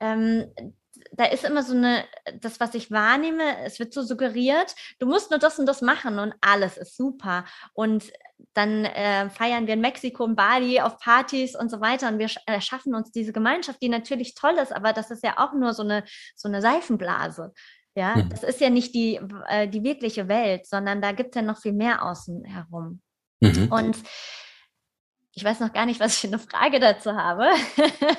ähm, 0.00 0.52
da 1.12 1.24
ist 1.24 1.44
immer 1.44 1.62
so 1.62 1.74
eine, 1.74 2.04
das, 2.40 2.60
was 2.60 2.74
ich 2.74 2.90
wahrnehme, 2.90 3.58
es 3.64 3.78
wird 3.78 3.92
so 3.92 4.02
suggeriert, 4.02 4.74
du 4.98 5.06
musst 5.06 5.30
nur 5.30 5.38
das 5.38 5.58
und 5.58 5.66
das 5.66 5.82
machen 5.82 6.18
und 6.18 6.34
alles 6.40 6.76
ist 6.76 6.96
super. 6.96 7.44
Und 7.72 8.12
dann 8.54 8.84
äh, 8.84 9.28
feiern 9.30 9.66
wir 9.66 9.74
in 9.74 9.80
Mexiko 9.80 10.24
und 10.24 10.36
Bali 10.36 10.80
auf 10.80 10.98
Partys 10.98 11.56
und 11.56 11.70
so 11.70 11.80
weiter 11.80 12.08
und 12.08 12.18
wir 12.18 12.30
erschaffen 12.46 12.94
uns 12.94 13.10
diese 13.12 13.32
Gemeinschaft, 13.32 13.82
die 13.82 13.88
natürlich 13.88 14.34
toll 14.34 14.54
ist, 14.62 14.72
aber 14.72 14.92
das 14.92 15.10
ist 15.10 15.24
ja 15.24 15.34
auch 15.38 15.52
nur 15.52 15.74
so 15.74 15.82
eine, 15.82 16.04
so 16.36 16.48
eine 16.48 16.62
Seifenblase. 16.62 17.52
Ja, 17.96 18.16
mhm. 18.16 18.28
das 18.28 18.44
ist 18.44 18.60
ja 18.60 18.70
nicht 18.70 18.94
die, 18.94 19.20
äh, 19.48 19.68
die 19.68 19.82
wirkliche 19.82 20.28
Welt, 20.28 20.66
sondern 20.66 21.02
da 21.02 21.12
gibt 21.12 21.34
es 21.34 21.40
ja 21.40 21.42
noch 21.42 21.60
viel 21.60 21.72
mehr 21.72 22.04
außen 22.04 22.44
herum. 22.44 23.02
Mhm. 23.40 23.68
Und 23.70 23.98
ich 25.32 25.44
weiß 25.44 25.60
noch 25.60 25.72
gar 25.72 25.86
nicht, 25.86 26.00
was 26.00 26.14
ich 26.14 26.20
für 26.20 26.26
eine 26.28 26.38
Frage 26.38 26.80
dazu 26.80 27.12
habe, 27.12 27.48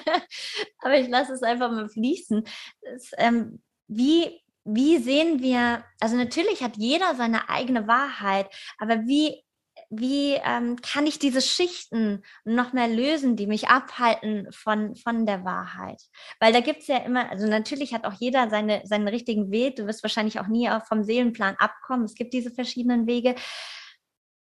aber 0.79 0.97
ich 0.97 1.09
lasse 1.09 1.33
es 1.33 1.43
einfach 1.43 1.71
mal 1.71 1.89
fließen. 1.89 2.43
Das, 2.81 3.11
ähm, 3.17 3.61
wie, 3.87 4.41
wie 4.63 4.97
sehen 4.97 5.41
wir, 5.41 5.83
also 5.99 6.15
natürlich 6.15 6.63
hat 6.63 6.77
jeder 6.77 7.15
seine 7.15 7.49
eigene 7.49 7.87
Wahrheit, 7.87 8.47
aber 8.77 9.05
wie, 9.07 9.43
wie 9.89 10.35
ähm, 10.45 10.77
kann 10.81 11.05
ich 11.05 11.19
diese 11.19 11.41
Schichten 11.41 12.23
noch 12.45 12.71
mehr 12.71 12.87
lösen, 12.87 13.35
die 13.35 13.47
mich 13.47 13.67
abhalten 13.67 14.47
von, 14.51 14.95
von 14.95 15.25
der 15.25 15.43
Wahrheit? 15.43 16.01
Weil 16.39 16.53
da 16.53 16.61
gibt 16.61 16.81
es 16.81 16.87
ja 16.87 16.97
immer, 16.97 17.29
also 17.29 17.45
natürlich 17.47 17.93
hat 17.93 18.05
auch 18.05 18.13
jeder 18.13 18.49
seine, 18.49 18.81
seinen 18.85 19.09
richtigen 19.09 19.51
Weg. 19.51 19.75
Du 19.75 19.87
wirst 19.87 20.03
wahrscheinlich 20.03 20.39
auch 20.39 20.47
nie 20.47 20.69
vom 20.87 21.03
Seelenplan 21.03 21.55
abkommen. 21.57 22.05
Es 22.05 22.15
gibt 22.15 22.33
diese 22.33 22.51
verschiedenen 22.51 23.05
Wege. 23.05 23.35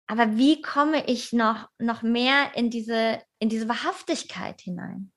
Aber 0.08 0.38
wie 0.38 0.62
komme 0.62 1.08
ich 1.08 1.34
noch, 1.34 1.70
noch 1.80 2.04
mehr 2.04 2.52
in 2.56 2.70
diese, 2.70 3.22
in 3.40 3.50
diese 3.50 3.68
Wahrhaftigkeit 3.68 4.62
hinein? 4.62 5.12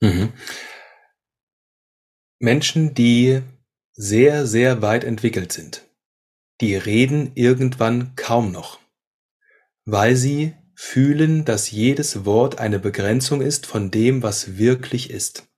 Mhm. 0.00 0.32
Menschen, 2.38 2.94
die 2.94 3.42
sehr, 3.92 4.46
sehr 4.46 4.80
weit 4.80 5.04
entwickelt 5.04 5.52
sind, 5.52 5.82
die 6.60 6.76
reden 6.76 7.32
irgendwann 7.34 8.14
kaum 8.14 8.52
noch, 8.52 8.78
weil 9.84 10.14
sie 10.16 10.54
fühlen, 10.74 11.44
dass 11.44 11.72
jedes 11.72 12.24
Wort 12.24 12.60
eine 12.60 12.78
Begrenzung 12.78 13.40
ist 13.40 13.66
von 13.66 13.90
dem, 13.90 14.22
was 14.22 14.56
wirklich 14.56 15.10
ist. 15.10 15.48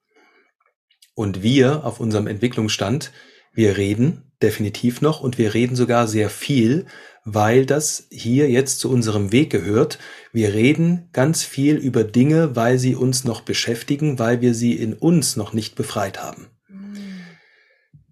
Und 1.14 1.42
wir 1.42 1.84
auf 1.84 2.00
unserem 2.00 2.26
Entwicklungsstand, 2.26 3.12
wir 3.52 3.76
reden 3.76 4.32
definitiv 4.40 5.02
noch 5.02 5.20
und 5.20 5.36
wir 5.36 5.52
reden 5.52 5.76
sogar 5.76 6.08
sehr 6.08 6.30
viel, 6.30 6.86
weil 7.24 7.66
das 7.66 8.06
hier 8.10 8.50
jetzt 8.50 8.80
zu 8.80 8.90
unserem 8.90 9.32
Weg 9.32 9.50
gehört. 9.50 9.98
Wir 10.32 10.54
reden 10.54 11.08
ganz 11.12 11.44
viel 11.44 11.76
über 11.76 12.04
Dinge, 12.04 12.56
weil 12.56 12.78
sie 12.78 12.94
uns 12.94 13.24
noch 13.24 13.42
beschäftigen, 13.42 14.18
weil 14.18 14.40
wir 14.40 14.54
sie 14.54 14.74
in 14.74 14.94
uns 14.94 15.36
noch 15.36 15.52
nicht 15.52 15.74
befreit 15.74 16.22
haben. 16.22 16.48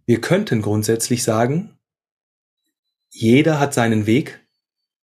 Wir 0.06 0.20
könnten 0.20 0.62
grundsätzlich 0.62 1.22
sagen, 1.22 1.78
jeder 3.10 3.58
hat 3.58 3.74
seinen 3.74 4.06
Weg 4.06 4.46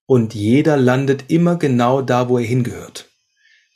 und 0.07 0.35
jeder 0.35 0.77
landet 0.77 1.25
immer 1.29 1.57
genau 1.57 2.03
da, 2.03 2.29
wo 2.29 2.39
er 2.39 2.45
hingehört. 2.45 3.10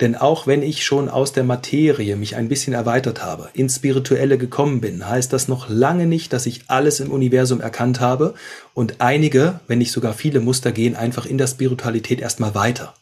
Denn 0.04 0.16
auch 0.16 0.46
wenn 0.46 0.62
ich 0.62 0.84
schon 0.84 1.08
aus 1.08 1.32
der 1.32 1.44
Materie 1.44 2.16
mich 2.16 2.36
ein 2.36 2.50
bisschen 2.50 2.74
erweitert 2.74 3.24
habe, 3.24 3.48
ins 3.54 3.76
Spirituelle 3.76 4.36
gekommen 4.36 4.82
bin, 4.82 5.08
heißt 5.08 5.32
das 5.32 5.48
noch 5.48 5.70
lange 5.70 6.04
nicht, 6.04 6.34
dass 6.34 6.44
ich 6.44 6.64
alles 6.68 7.00
im 7.00 7.10
Universum 7.10 7.62
erkannt 7.62 8.00
habe. 8.00 8.34
Und 8.74 9.00
einige, 9.00 9.60
wenn 9.66 9.78
nicht 9.78 9.92
sogar 9.92 10.12
viele 10.12 10.40
Muster 10.40 10.72
gehen 10.72 10.94
einfach 10.94 11.24
in 11.24 11.38
der 11.38 11.46
Spiritualität 11.46 12.20
erstmal 12.20 12.54
weiter 12.54 12.92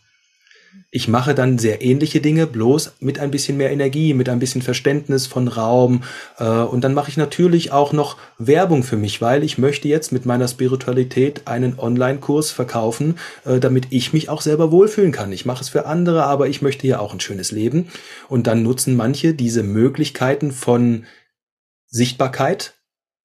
ich 0.94 1.08
mache 1.08 1.34
dann 1.34 1.58
sehr 1.58 1.82
ähnliche 1.82 2.20
Dinge, 2.20 2.46
bloß 2.46 2.96
mit 3.00 3.18
ein 3.18 3.30
bisschen 3.30 3.56
mehr 3.56 3.70
Energie, 3.70 4.12
mit 4.12 4.28
ein 4.28 4.38
bisschen 4.38 4.60
Verständnis 4.60 5.26
von 5.26 5.48
Raum. 5.48 6.02
Äh, 6.38 6.44
und 6.44 6.84
dann 6.84 6.92
mache 6.92 7.08
ich 7.08 7.16
natürlich 7.16 7.72
auch 7.72 7.94
noch 7.94 8.18
Werbung 8.36 8.82
für 8.82 8.98
mich, 8.98 9.22
weil 9.22 9.42
ich 9.42 9.56
möchte 9.56 9.88
jetzt 9.88 10.12
mit 10.12 10.26
meiner 10.26 10.46
Spiritualität 10.48 11.46
einen 11.46 11.78
Online-Kurs 11.78 12.50
verkaufen, 12.50 13.16
äh, 13.46 13.58
damit 13.58 13.86
ich 13.88 14.12
mich 14.12 14.28
auch 14.28 14.42
selber 14.42 14.70
wohlfühlen 14.70 15.12
kann. 15.12 15.32
Ich 15.32 15.46
mache 15.46 15.62
es 15.62 15.70
für 15.70 15.86
andere, 15.86 16.24
aber 16.24 16.48
ich 16.48 16.60
möchte 16.60 16.86
ja 16.86 16.98
auch 16.98 17.14
ein 17.14 17.20
schönes 17.20 17.52
Leben. 17.52 17.88
Und 18.28 18.46
dann 18.46 18.62
nutzen 18.62 18.94
manche 18.94 19.32
diese 19.32 19.62
Möglichkeiten 19.62 20.52
von 20.52 21.06
Sichtbarkeit 21.88 22.74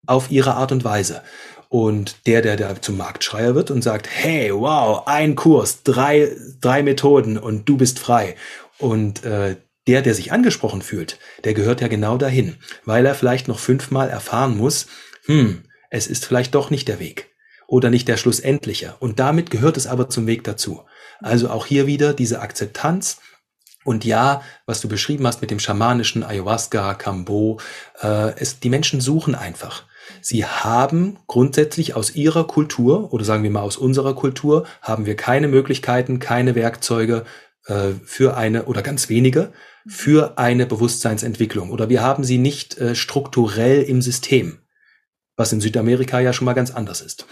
auf 0.06 0.32
ihre 0.32 0.56
Art 0.56 0.72
und 0.72 0.86
Weise. 0.86 1.22
Und 1.70 2.28
der, 2.28 2.42
der 2.42 2.56
da 2.56 2.82
zum 2.82 2.98
Marktschreier 2.98 3.56
wird 3.56 3.72
und 3.72 3.82
sagt, 3.82 4.08
hey, 4.10 4.54
wow, 4.54 5.04
ein 5.06 5.36
Kurs, 5.36 5.84
drei, 5.84 6.32
drei 6.62 6.82
Methoden 6.82 7.38
und 7.38 7.68
du 7.68 7.78
bist 7.78 8.00
frei. 8.00 8.36
Und 8.78 9.26
äh, 9.26 9.58
der, 9.88 10.02
der 10.02 10.14
sich 10.14 10.32
angesprochen 10.32 10.82
fühlt, 10.82 11.20
der 11.44 11.54
gehört 11.54 11.82
ja 11.82 11.88
genau 11.88 12.18
dahin, 12.18 12.58
weil 12.86 13.06
er 13.06 13.16
vielleicht 13.16 13.48
noch 13.48 13.60
fünfmal 13.60 14.10
erfahren 14.10 14.58
muss, 14.58 14.88
hm, 15.26 15.64
es 15.90 16.08
ist 16.08 16.26
vielleicht 16.26 16.56
doch 16.56 16.70
nicht 16.70 16.88
der 16.88 17.00
Weg 17.00 17.30
oder 17.68 17.90
nicht 17.90 18.08
der 18.08 18.18
schlussendliche. 18.18 18.96
Und 19.00 19.20
damit 19.20 19.50
gehört 19.50 19.78
es 19.78 19.88
aber 19.88 20.10
zum 20.10 20.28
Weg 20.28 20.44
dazu. 20.44 20.84
Also 21.20 21.50
auch 21.50 21.66
hier 21.66 21.88
wieder 21.88 22.14
diese 22.14 22.42
Akzeptanz. 22.42 23.20
Und 23.84 24.04
ja, 24.04 24.42
was 24.66 24.82
du 24.82 24.90
beschrieben 24.90 25.26
hast 25.26 25.42
mit 25.42 25.52
dem 25.52 25.60
schamanischen 25.60 26.24
Ayahuasca, 26.24 26.94
Kambo, 26.94 27.60
äh, 28.02 28.38
es, 28.38 28.60
die 28.60 28.70
Menschen 28.70 29.00
suchen 29.00 29.36
einfach. 29.36 29.86
Sie 30.22 30.46
haben 30.46 31.18
grundsätzlich 31.28 31.96
aus 31.96 32.16
ihrer 32.16 32.46
Kultur 32.48 33.14
oder 33.14 33.24
sagen 33.24 33.44
wir 33.44 33.52
mal 33.52 33.62
aus 33.62 33.78
unserer 33.78 34.16
Kultur 34.16 34.66
haben 34.82 35.06
wir 35.06 35.16
keine 35.16 35.48
Möglichkeiten, 35.48 36.20
keine 36.20 36.56
Werkzeuge 36.56 37.26
äh, 37.66 37.90
für 38.06 38.38
eine 38.38 38.66
oder 38.66 38.82
ganz 38.82 39.10
wenige 39.10 39.52
für 39.88 40.38
eine 40.38 40.66
Bewusstseinsentwicklung 40.66 41.72
oder 41.72 41.90
wir 41.90 42.02
haben 42.02 42.24
sie 42.24 42.38
nicht 42.38 42.78
äh, 42.78 42.94
strukturell 42.96 43.84
im 43.84 44.02
System, 44.02 44.60
was 45.36 45.54
in 45.54 45.62
Südamerika 45.62 46.20
ja 46.20 46.34
schon 46.34 46.46
mal 46.46 46.54
ganz 46.54 46.72
anders 46.72 47.02
ist. 47.02 47.26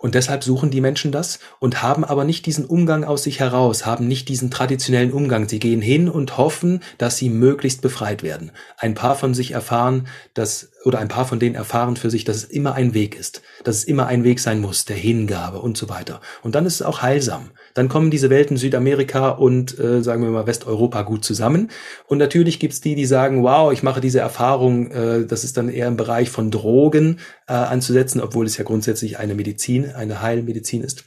Und 0.00 0.14
deshalb 0.14 0.42
suchen 0.42 0.70
die 0.70 0.80
Menschen 0.80 1.12
das 1.12 1.40
und 1.58 1.82
haben 1.82 2.06
aber 2.06 2.24
nicht 2.24 2.46
diesen 2.46 2.64
Umgang 2.64 3.04
aus 3.04 3.24
sich 3.24 3.38
heraus, 3.38 3.84
haben 3.84 4.08
nicht 4.08 4.30
diesen 4.30 4.50
traditionellen 4.50 5.12
Umgang. 5.12 5.46
Sie 5.46 5.58
gehen 5.58 5.82
hin 5.82 6.08
und 6.08 6.38
hoffen, 6.38 6.82
dass 6.96 7.18
sie 7.18 7.28
möglichst 7.28 7.82
befreit 7.82 8.22
werden. 8.22 8.50
Ein 8.78 8.94
paar 8.94 9.14
von 9.14 9.34
sich 9.34 9.50
erfahren, 9.50 10.08
dass, 10.32 10.72
oder 10.84 10.98
ein 10.98 11.08
paar 11.08 11.26
von 11.26 11.38
denen 11.38 11.54
erfahren 11.54 11.96
für 11.96 12.10
sich, 12.10 12.24
dass 12.24 12.36
es 12.38 12.44
immer 12.44 12.74
ein 12.74 12.94
Weg 12.94 13.18
ist, 13.18 13.42
dass 13.64 13.76
es 13.76 13.84
immer 13.84 14.06
ein 14.06 14.24
Weg 14.24 14.40
sein 14.40 14.60
muss, 14.60 14.84
der 14.86 14.96
Hingabe 14.96 15.58
und 15.58 15.76
so 15.76 15.88
weiter. 15.88 16.20
Und 16.42 16.54
dann 16.54 16.64
ist 16.64 16.74
es 16.74 16.82
auch 16.82 17.02
heilsam. 17.02 17.50
Dann 17.74 17.88
kommen 17.88 18.10
diese 18.10 18.30
Welten 18.30 18.56
Südamerika 18.56 19.30
und, 19.30 19.78
äh, 19.78 20.02
sagen 20.02 20.22
wir 20.22 20.30
mal, 20.30 20.46
Westeuropa 20.46 21.02
gut 21.02 21.24
zusammen. 21.24 21.70
Und 22.06 22.18
natürlich 22.18 22.58
gibt's 22.58 22.80
die, 22.80 22.94
die 22.94 23.06
sagen, 23.06 23.42
wow, 23.42 23.72
ich 23.72 23.82
mache 23.82 24.00
diese 24.00 24.20
Erfahrung, 24.20 24.90
äh, 24.90 25.26
das 25.26 25.44
ist 25.44 25.56
dann 25.56 25.68
eher 25.68 25.88
im 25.88 25.96
Bereich 25.96 26.30
von 26.30 26.50
Drogen 26.50 27.20
äh, 27.46 27.52
anzusetzen, 27.52 28.20
obwohl 28.20 28.46
es 28.46 28.56
ja 28.56 28.64
grundsätzlich 28.64 29.18
eine 29.18 29.34
Medizin 29.34 29.92
eine 29.92 30.22
Heilmedizin 30.22 30.82
ist. 30.82 31.04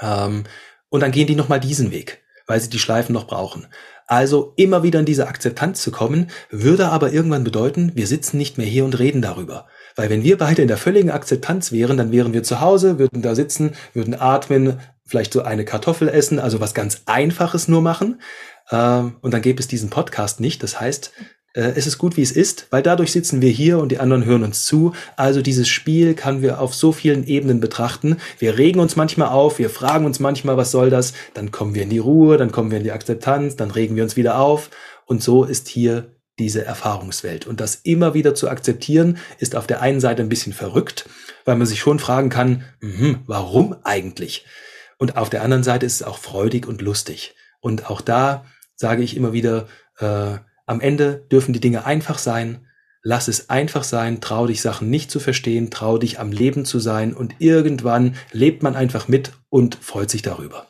Ähm, 0.00 0.44
und 0.90 1.00
dann 1.00 1.12
gehen 1.12 1.26
die 1.26 1.36
nochmal 1.36 1.60
diesen 1.60 1.90
Weg, 1.90 2.22
weil 2.46 2.60
sie 2.60 2.68
die 2.68 2.78
Schleifen 2.78 3.14
noch 3.14 3.26
brauchen. 3.26 3.66
Also 4.06 4.52
immer 4.56 4.82
wieder 4.82 5.00
in 5.00 5.06
diese 5.06 5.28
Akzeptanz 5.28 5.82
zu 5.82 5.90
kommen, 5.90 6.30
würde 6.50 6.88
aber 6.88 7.12
irgendwann 7.12 7.44
bedeuten, 7.44 7.92
wir 7.94 8.06
sitzen 8.06 8.36
nicht 8.36 8.58
mehr 8.58 8.66
hier 8.66 8.84
und 8.84 8.98
reden 8.98 9.22
darüber. 9.22 9.66
Weil 9.96 10.10
wenn 10.10 10.24
wir 10.24 10.36
beide 10.38 10.62
in 10.62 10.68
der 10.68 10.76
völligen 10.76 11.10
Akzeptanz 11.10 11.72
wären, 11.72 11.96
dann 11.96 12.12
wären 12.12 12.32
wir 12.32 12.42
zu 12.42 12.60
Hause, 12.60 12.98
würden 12.98 13.22
da 13.22 13.34
sitzen, 13.34 13.72
würden 13.92 14.14
atmen, 14.18 14.80
vielleicht 15.06 15.32
so 15.32 15.42
eine 15.42 15.64
Kartoffel 15.64 16.08
essen, 16.08 16.38
also 16.38 16.60
was 16.60 16.74
ganz 16.74 17.02
Einfaches 17.06 17.68
nur 17.68 17.82
machen. 17.82 18.20
Ähm, 18.70 19.16
und 19.20 19.32
dann 19.32 19.42
gäbe 19.42 19.60
es 19.60 19.68
diesen 19.68 19.90
Podcast 19.90 20.40
nicht. 20.40 20.62
Das 20.62 20.80
heißt, 20.80 21.12
es 21.60 21.86
ist 21.86 21.98
gut, 21.98 22.16
wie 22.16 22.22
es 22.22 22.32
ist, 22.32 22.66
weil 22.70 22.82
dadurch 22.82 23.12
sitzen 23.12 23.40
wir 23.40 23.50
hier 23.50 23.78
und 23.78 23.92
die 23.92 24.00
anderen 24.00 24.24
hören 24.24 24.42
uns 24.42 24.64
zu. 24.64 24.92
Also 25.16 25.40
dieses 25.40 25.68
Spiel 25.68 26.14
kann 26.14 26.42
wir 26.42 26.60
auf 26.60 26.74
so 26.74 26.90
vielen 26.90 27.26
Ebenen 27.26 27.60
betrachten. 27.60 28.16
Wir 28.38 28.58
regen 28.58 28.80
uns 28.80 28.96
manchmal 28.96 29.28
auf, 29.28 29.60
wir 29.60 29.70
fragen 29.70 30.04
uns 30.04 30.18
manchmal, 30.18 30.56
was 30.56 30.72
soll 30.72 30.90
das? 30.90 31.12
Dann 31.32 31.52
kommen 31.52 31.76
wir 31.76 31.84
in 31.84 31.90
die 31.90 31.98
Ruhe, 31.98 32.36
dann 32.38 32.50
kommen 32.50 32.72
wir 32.72 32.78
in 32.78 32.84
die 32.84 32.90
Akzeptanz, 32.90 33.54
dann 33.54 33.70
regen 33.70 33.94
wir 33.94 34.02
uns 34.02 34.16
wieder 34.16 34.38
auf. 34.38 34.70
Und 35.06 35.22
so 35.22 35.44
ist 35.44 35.68
hier 35.68 36.10
diese 36.40 36.64
Erfahrungswelt. 36.64 37.46
Und 37.46 37.60
das 37.60 37.76
immer 37.76 38.14
wieder 38.14 38.34
zu 38.34 38.48
akzeptieren, 38.48 39.18
ist 39.38 39.54
auf 39.54 39.68
der 39.68 39.80
einen 39.80 40.00
Seite 40.00 40.22
ein 40.22 40.28
bisschen 40.28 40.52
verrückt, 40.52 41.08
weil 41.44 41.56
man 41.56 41.68
sich 41.68 41.78
schon 41.78 42.00
fragen 42.00 42.30
kann, 42.30 42.64
mh, 42.80 43.20
warum 43.26 43.76
eigentlich? 43.84 44.44
Und 44.98 45.16
auf 45.16 45.30
der 45.30 45.42
anderen 45.42 45.62
Seite 45.62 45.86
ist 45.86 45.94
es 45.94 46.02
auch 46.02 46.18
freudig 46.18 46.66
und 46.66 46.82
lustig. 46.82 47.36
Und 47.60 47.88
auch 47.88 48.00
da 48.00 48.44
sage 48.74 49.04
ich 49.04 49.16
immer 49.16 49.32
wieder, 49.32 49.68
äh, 49.98 50.38
am 50.66 50.80
Ende 50.80 51.26
dürfen 51.30 51.52
die 51.52 51.60
Dinge 51.60 51.84
einfach 51.84 52.18
sein. 52.18 52.66
Lass 53.02 53.28
es 53.28 53.50
einfach 53.50 53.84
sein, 53.84 54.20
trau 54.20 54.46
dich 54.46 54.62
Sachen 54.62 54.88
nicht 54.88 55.10
zu 55.10 55.20
verstehen, 55.20 55.70
trau 55.70 55.98
dich 55.98 56.18
am 56.18 56.32
Leben 56.32 56.64
zu 56.64 56.78
sein 56.78 57.12
und 57.12 57.34
irgendwann 57.38 58.16
lebt 58.32 58.62
man 58.62 58.76
einfach 58.76 59.08
mit 59.08 59.32
und 59.50 59.74
freut 59.74 60.10
sich 60.10 60.22
darüber. 60.22 60.66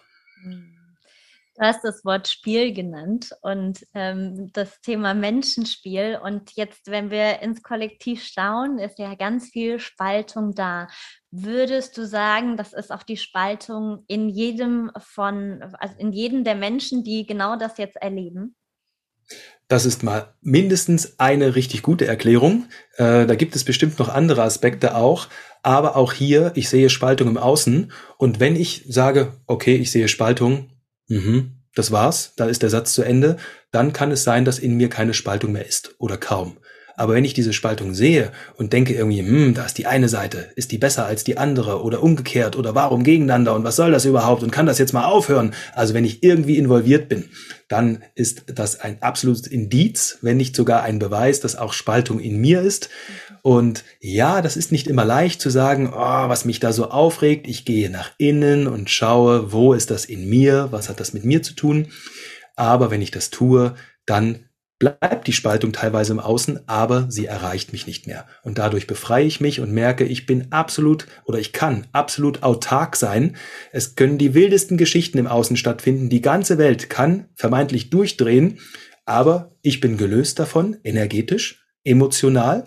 Du 1.56 1.64
hast 1.64 1.84
das 1.84 2.04
Wort 2.04 2.26
Spiel 2.26 2.72
genannt 2.72 3.30
und 3.40 3.86
ähm, 3.94 4.50
das 4.52 4.80
Thema 4.80 5.14
Menschenspiel. 5.14 6.18
Und 6.20 6.50
jetzt, 6.56 6.90
wenn 6.90 7.10
wir 7.10 7.42
ins 7.42 7.62
Kollektiv 7.62 8.24
schauen, 8.24 8.80
ist 8.80 8.98
ja 8.98 9.14
ganz 9.14 9.50
viel 9.50 9.78
Spaltung 9.78 10.56
da. 10.56 10.88
Würdest 11.30 11.96
du 11.96 12.06
sagen, 12.08 12.56
das 12.56 12.72
ist 12.72 12.90
auch 12.90 13.04
die 13.04 13.16
Spaltung 13.16 14.02
in 14.08 14.28
jedem 14.28 14.90
von, 14.98 15.62
also 15.78 15.94
in 15.96 16.10
jedem 16.12 16.42
der 16.42 16.56
Menschen, 16.56 17.04
die 17.04 17.24
genau 17.24 17.54
das 17.54 17.78
jetzt 17.78 17.96
erleben? 17.96 18.56
Das 19.68 19.86
ist 19.86 20.02
mal 20.02 20.34
mindestens 20.42 21.18
eine 21.18 21.54
richtig 21.54 21.82
gute 21.82 22.06
Erklärung. 22.06 22.66
Äh, 22.96 23.26
da 23.26 23.34
gibt 23.34 23.56
es 23.56 23.64
bestimmt 23.64 23.98
noch 23.98 24.08
andere 24.08 24.42
Aspekte 24.42 24.94
auch. 24.94 25.28
Aber 25.62 25.96
auch 25.96 26.12
hier, 26.12 26.52
ich 26.54 26.68
sehe 26.68 26.90
Spaltung 26.90 27.28
im 27.28 27.38
Außen. 27.38 27.90
Und 28.18 28.40
wenn 28.40 28.56
ich 28.56 28.84
sage, 28.88 29.32
okay, 29.46 29.76
ich 29.76 29.90
sehe 29.90 30.08
Spaltung, 30.08 30.70
mh, 31.08 31.44
das 31.74 31.90
war's, 31.90 32.34
dann 32.36 32.50
ist 32.50 32.62
der 32.62 32.70
Satz 32.70 32.92
zu 32.92 33.02
Ende, 33.02 33.38
dann 33.72 33.92
kann 33.92 34.12
es 34.12 34.22
sein, 34.24 34.44
dass 34.44 34.58
in 34.58 34.76
mir 34.76 34.88
keine 34.88 35.14
Spaltung 35.14 35.52
mehr 35.52 35.66
ist 35.66 35.94
oder 35.98 36.18
kaum. 36.18 36.58
Aber 36.96 37.14
wenn 37.14 37.24
ich 37.24 37.34
diese 37.34 37.52
Spaltung 37.52 37.94
sehe 37.94 38.30
und 38.56 38.72
denke 38.72 38.94
irgendwie, 38.94 39.20
hm, 39.20 39.54
da 39.54 39.64
ist 39.64 39.78
die 39.78 39.86
eine 39.86 40.08
Seite, 40.08 40.50
ist 40.56 40.72
die 40.72 40.78
besser 40.78 41.06
als 41.06 41.24
die 41.24 41.38
andere 41.38 41.82
oder 41.82 42.02
umgekehrt 42.02 42.56
oder 42.56 42.74
warum 42.74 43.02
gegeneinander 43.02 43.54
und 43.54 43.64
was 43.64 43.76
soll 43.76 43.90
das 43.90 44.04
überhaupt 44.04 44.42
und 44.42 44.50
kann 44.50 44.66
das 44.66 44.78
jetzt 44.78 44.92
mal 44.92 45.04
aufhören? 45.04 45.54
Also 45.74 45.94
wenn 45.94 46.04
ich 46.04 46.22
irgendwie 46.22 46.56
involviert 46.56 47.08
bin, 47.08 47.24
dann 47.68 48.04
ist 48.14 48.44
das 48.46 48.80
ein 48.80 49.02
absolutes 49.02 49.46
Indiz, 49.46 50.18
wenn 50.22 50.36
nicht 50.36 50.54
sogar 50.54 50.82
ein 50.82 50.98
Beweis, 50.98 51.40
dass 51.40 51.56
auch 51.56 51.72
Spaltung 51.72 52.20
in 52.20 52.40
mir 52.40 52.60
ist. 52.60 52.90
Und 53.42 53.84
ja, 54.00 54.40
das 54.40 54.56
ist 54.56 54.72
nicht 54.72 54.86
immer 54.86 55.04
leicht 55.04 55.40
zu 55.40 55.50
sagen, 55.50 55.92
oh, 55.92 56.28
was 56.28 56.44
mich 56.44 56.60
da 56.60 56.72
so 56.72 56.90
aufregt. 56.90 57.46
Ich 57.48 57.64
gehe 57.64 57.90
nach 57.90 58.12
innen 58.18 58.66
und 58.66 58.90
schaue, 58.90 59.52
wo 59.52 59.74
ist 59.74 59.90
das 59.90 60.04
in 60.04 60.28
mir? 60.28 60.68
Was 60.70 60.88
hat 60.88 61.00
das 61.00 61.12
mit 61.12 61.24
mir 61.24 61.42
zu 61.42 61.54
tun? 61.54 61.88
Aber 62.56 62.90
wenn 62.90 63.02
ich 63.02 63.10
das 63.10 63.30
tue, 63.30 63.74
dann 64.06 64.46
bleibt 64.78 65.26
die 65.26 65.32
Spaltung 65.32 65.72
teilweise 65.72 66.12
im 66.12 66.20
Außen, 66.20 66.68
aber 66.68 67.06
sie 67.08 67.26
erreicht 67.26 67.72
mich 67.72 67.86
nicht 67.86 68.06
mehr. 68.06 68.26
Und 68.42 68.58
dadurch 68.58 68.86
befreie 68.86 69.24
ich 69.24 69.40
mich 69.40 69.60
und 69.60 69.72
merke, 69.72 70.04
ich 70.04 70.26
bin 70.26 70.52
absolut 70.52 71.06
oder 71.24 71.38
ich 71.38 71.52
kann 71.52 71.86
absolut 71.92 72.42
autark 72.42 72.96
sein. 72.96 73.36
Es 73.72 73.94
können 73.94 74.18
die 74.18 74.34
wildesten 74.34 74.76
Geschichten 74.76 75.18
im 75.18 75.26
Außen 75.26 75.56
stattfinden. 75.56 76.08
Die 76.08 76.22
ganze 76.22 76.58
Welt 76.58 76.90
kann 76.90 77.28
vermeintlich 77.34 77.90
durchdrehen, 77.90 78.58
aber 79.04 79.56
ich 79.62 79.80
bin 79.80 79.96
gelöst 79.96 80.38
davon, 80.38 80.76
energetisch, 80.82 81.64
emotional 81.84 82.64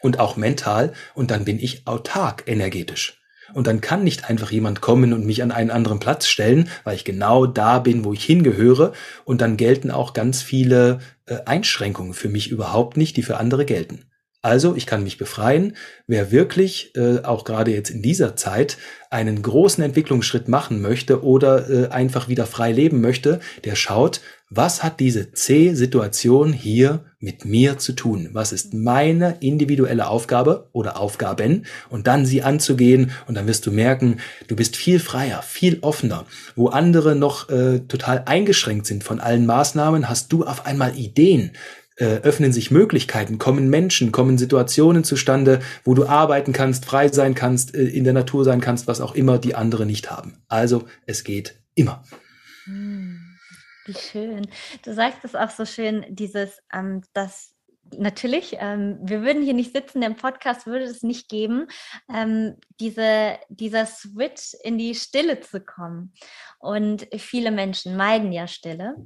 und 0.00 0.20
auch 0.20 0.36
mental 0.36 0.92
und 1.14 1.30
dann 1.30 1.44
bin 1.44 1.58
ich 1.58 1.86
autark 1.86 2.44
energetisch. 2.46 3.18
Und 3.54 3.66
dann 3.66 3.80
kann 3.80 4.04
nicht 4.04 4.28
einfach 4.28 4.50
jemand 4.50 4.80
kommen 4.80 5.12
und 5.12 5.24
mich 5.24 5.42
an 5.42 5.50
einen 5.50 5.70
anderen 5.70 6.00
Platz 6.00 6.26
stellen, 6.26 6.68
weil 6.84 6.96
ich 6.96 7.04
genau 7.04 7.46
da 7.46 7.78
bin, 7.78 8.04
wo 8.04 8.12
ich 8.12 8.24
hingehöre. 8.24 8.92
Und 9.24 9.40
dann 9.40 9.56
gelten 9.56 9.90
auch 9.90 10.12
ganz 10.12 10.42
viele 10.42 11.00
äh, 11.26 11.38
Einschränkungen 11.44 12.14
für 12.14 12.28
mich 12.28 12.50
überhaupt 12.50 12.96
nicht, 12.96 13.16
die 13.16 13.22
für 13.22 13.38
andere 13.38 13.64
gelten. 13.64 14.04
Also 14.40 14.76
ich 14.76 14.86
kann 14.86 15.02
mich 15.02 15.18
befreien. 15.18 15.76
Wer 16.06 16.30
wirklich, 16.30 16.94
äh, 16.94 17.24
auch 17.24 17.44
gerade 17.44 17.72
jetzt 17.72 17.90
in 17.90 18.02
dieser 18.02 18.36
Zeit, 18.36 18.78
einen 19.10 19.42
großen 19.42 19.82
Entwicklungsschritt 19.82 20.48
machen 20.48 20.80
möchte 20.80 21.24
oder 21.24 21.68
äh, 21.68 21.88
einfach 21.88 22.28
wieder 22.28 22.46
frei 22.46 22.70
leben 22.70 23.00
möchte, 23.00 23.40
der 23.64 23.74
schaut, 23.74 24.20
was 24.50 24.82
hat 24.82 25.00
diese 25.00 25.32
C-Situation 25.32 26.54
hier 26.54 27.04
mit 27.18 27.44
mir 27.44 27.78
zu 27.78 27.92
tun? 27.92 28.30
Was 28.32 28.52
ist 28.52 28.72
meine 28.72 29.36
individuelle 29.40 30.08
Aufgabe 30.08 30.70
oder 30.72 30.98
Aufgaben? 30.98 31.66
Und 31.90 32.06
dann 32.06 32.24
sie 32.24 32.42
anzugehen 32.42 33.10
und 33.26 33.34
dann 33.34 33.46
wirst 33.46 33.66
du 33.66 33.72
merken, 33.72 34.20
du 34.46 34.56
bist 34.56 34.76
viel 34.76 35.00
freier, 35.00 35.42
viel 35.42 35.78
offener. 35.82 36.24
Wo 36.56 36.68
andere 36.68 37.14
noch 37.14 37.50
äh, 37.50 37.80
total 37.80 38.22
eingeschränkt 38.24 38.86
sind 38.86 39.04
von 39.04 39.20
allen 39.20 39.44
Maßnahmen, 39.44 40.08
hast 40.08 40.32
du 40.32 40.44
auf 40.44 40.64
einmal 40.64 40.96
Ideen, 40.96 41.52
öffnen 42.04 42.52
sich 42.52 42.70
Möglichkeiten, 42.70 43.38
kommen 43.38 43.68
Menschen, 43.70 44.12
kommen 44.12 44.38
Situationen 44.38 45.04
zustande, 45.04 45.60
wo 45.84 45.94
du 45.94 46.06
arbeiten 46.06 46.52
kannst, 46.52 46.84
frei 46.84 47.08
sein 47.08 47.34
kannst, 47.34 47.74
äh, 47.74 47.82
in 47.82 48.04
der 48.04 48.12
Natur 48.12 48.44
sein 48.44 48.60
kannst, 48.60 48.86
was 48.86 49.00
auch 49.00 49.14
immer 49.14 49.38
die 49.38 49.54
anderen 49.54 49.88
nicht 49.88 50.10
haben. 50.10 50.38
Also 50.48 50.84
es 51.06 51.24
geht 51.24 51.60
immer. 51.74 52.04
Hm, 52.64 53.38
wie 53.86 53.94
schön. 53.94 54.46
Du 54.84 54.94
sagst 54.94 55.24
es 55.24 55.34
auch 55.34 55.50
so 55.50 55.64
schön, 55.64 56.04
dieses, 56.08 56.58
ähm, 56.72 57.02
das 57.14 57.54
natürlich, 57.96 58.56
ähm, 58.58 58.98
wir 59.02 59.22
würden 59.22 59.42
hier 59.42 59.54
nicht 59.54 59.72
sitzen, 59.72 60.02
im 60.02 60.16
Podcast 60.16 60.66
würde 60.66 60.84
es 60.84 61.02
nicht 61.02 61.28
geben, 61.28 61.68
ähm, 62.12 62.56
diese, 62.80 63.38
dieser 63.48 63.86
Switch 63.86 64.54
in 64.62 64.78
die 64.78 64.94
Stille 64.94 65.40
zu 65.40 65.60
kommen. 65.60 66.12
Und 66.58 67.06
viele 67.16 67.50
Menschen 67.50 67.96
meiden 67.96 68.32
ja 68.32 68.46
Stille. 68.46 68.96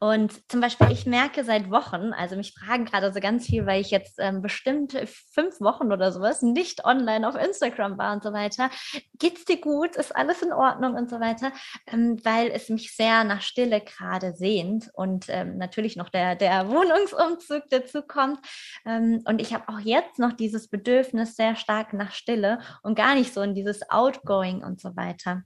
Und 0.00 0.50
zum 0.50 0.60
Beispiel, 0.60 0.90
ich 0.90 1.06
merke 1.06 1.44
seit 1.44 1.70
Wochen, 1.70 2.12
also 2.12 2.36
mich 2.36 2.52
fragen 2.52 2.84
gerade 2.84 3.12
so 3.12 3.20
ganz 3.20 3.46
viel, 3.46 3.64
weil 3.64 3.80
ich 3.80 3.90
jetzt 3.90 4.16
ähm, 4.18 4.42
bestimmt 4.42 4.92
fünf 5.32 5.60
Wochen 5.60 5.92
oder 5.92 6.12
sowas 6.12 6.42
nicht 6.42 6.84
online 6.84 7.26
auf 7.26 7.36
Instagram 7.36 7.96
war 7.96 8.12
und 8.12 8.22
so 8.22 8.32
weiter. 8.32 8.70
Geht's 9.18 9.44
dir 9.44 9.60
gut? 9.60 9.96
Ist 9.96 10.14
alles 10.14 10.42
in 10.42 10.52
Ordnung 10.52 10.94
und 10.94 11.08
so 11.08 11.20
weiter? 11.20 11.52
Ähm, 11.86 12.18
weil 12.24 12.50
es 12.50 12.68
mich 12.68 12.94
sehr 12.94 13.24
nach 13.24 13.40
Stille 13.40 13.80
gerade 13.80 14.34
sehnt 14.34 14.90
und 14.94 15.26
ähm, 15.28 15.56
natürlich 15.58 15.96
noch 15.96 16.10
der, 16.10 16.34
der 16.34 16.68
Wohnungsumzug 16.68 17.62
dazu 17.70 18.02
kommt. 18.02 18.40
Ähm, 18.84 19.22
und 19.24 19.40
ich 19.40 19.54
habe 19.54 19.68
auch 19.68 19.80
jetzt 19.80 20.18
noch 20.18 20.32
dieses 20.32 20.68
Bedürfnis 20.68 21.36
sehr 21.36 21.56
stark 21.56 21.92
nach 21.92 22.12
Stille 22.12 22.58
und 22.82 22.96
gar 22.96 23.14
nicht 23.14 23.32
so 23.32 23.40
in 23.42 23.54
dieses 23.54 23.88
Outgoing 23.90 24.62
und 24.62 24.80
so 24.80 24.96
weiter. 24.96 25.44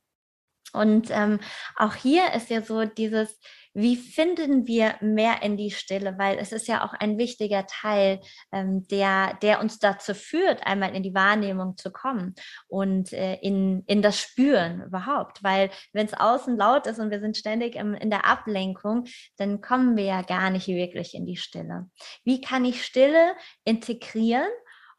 Und 0.72 1.10
ähm, 1.10 1.40
auch 1.76 1.94
hier 1.94 2.32
ist 2.34 2.50
ja 2.50 2.62
so 2.62 2.84
dieses, 2.84 3.38
wie 3.78 3.94
finden 3.94 4.66
wir 4.66 4.96
mehr 5.00 5.42
in 5.42 5.56
die 5.56 5.70
Stille? 5.70 6.18
Weil 6.18 6.38
es 6.38 6.50
ist 6.50 6.66
ja 6.66 6.84
auch 6.84 6.94
ein 6.94 7.16
wichtiger 7.16 7.64
Teil, 7.66 8.20
ähm, 8.50 8.86
der, 8.88 9.38
der 9.40 9.60
uns 9.60 9.78
dazu 9.78 10.14
führt, 10.14 10.66
einmal 10.66 10.96
in 10.96 11.04
die 11.04 11.14
Wahrnehmung 11.14 11.76
zu 11.76 11.92
kommen 11.92 12.34
und 12.66 13.12
äh, 13.12 13.36
in, 13.36 13.84
in 13.86 14.02
das 14.02 14.18
Spüren 14.18 14.82
überhaupt. 14.82 15.44
Weil 15.44 15.70
wenn 15.92 16.06
es 16.06 16.14
außen 16.14 16.56
laut 16.56 16.88
ist 16.88 16.98
und 16.98 17.12
wir 17.12 17.20
sind 17.20 17.36
ständig 17.36 17.76
im, 17.76 17.94
in 17.94 18.10
der 18.10 18.26
Ablenkung, 18.26 19.04
dann 19.36 19.60
kommen 19.60 19.96
wir 19.96 20.04
ja 20.04 20.22
gar 20.22 20.50
nicht 20.50 20.66
wirklich 20.66 21.14
in 21.14 21.24
die 21.24 21.36
Stille. 21.36 21.88
Wie 22.24 22.40
kann 22.40 22.64
ich 22.64 22.84
Stille 22.84 23.36
integrieren? 23.64 24.48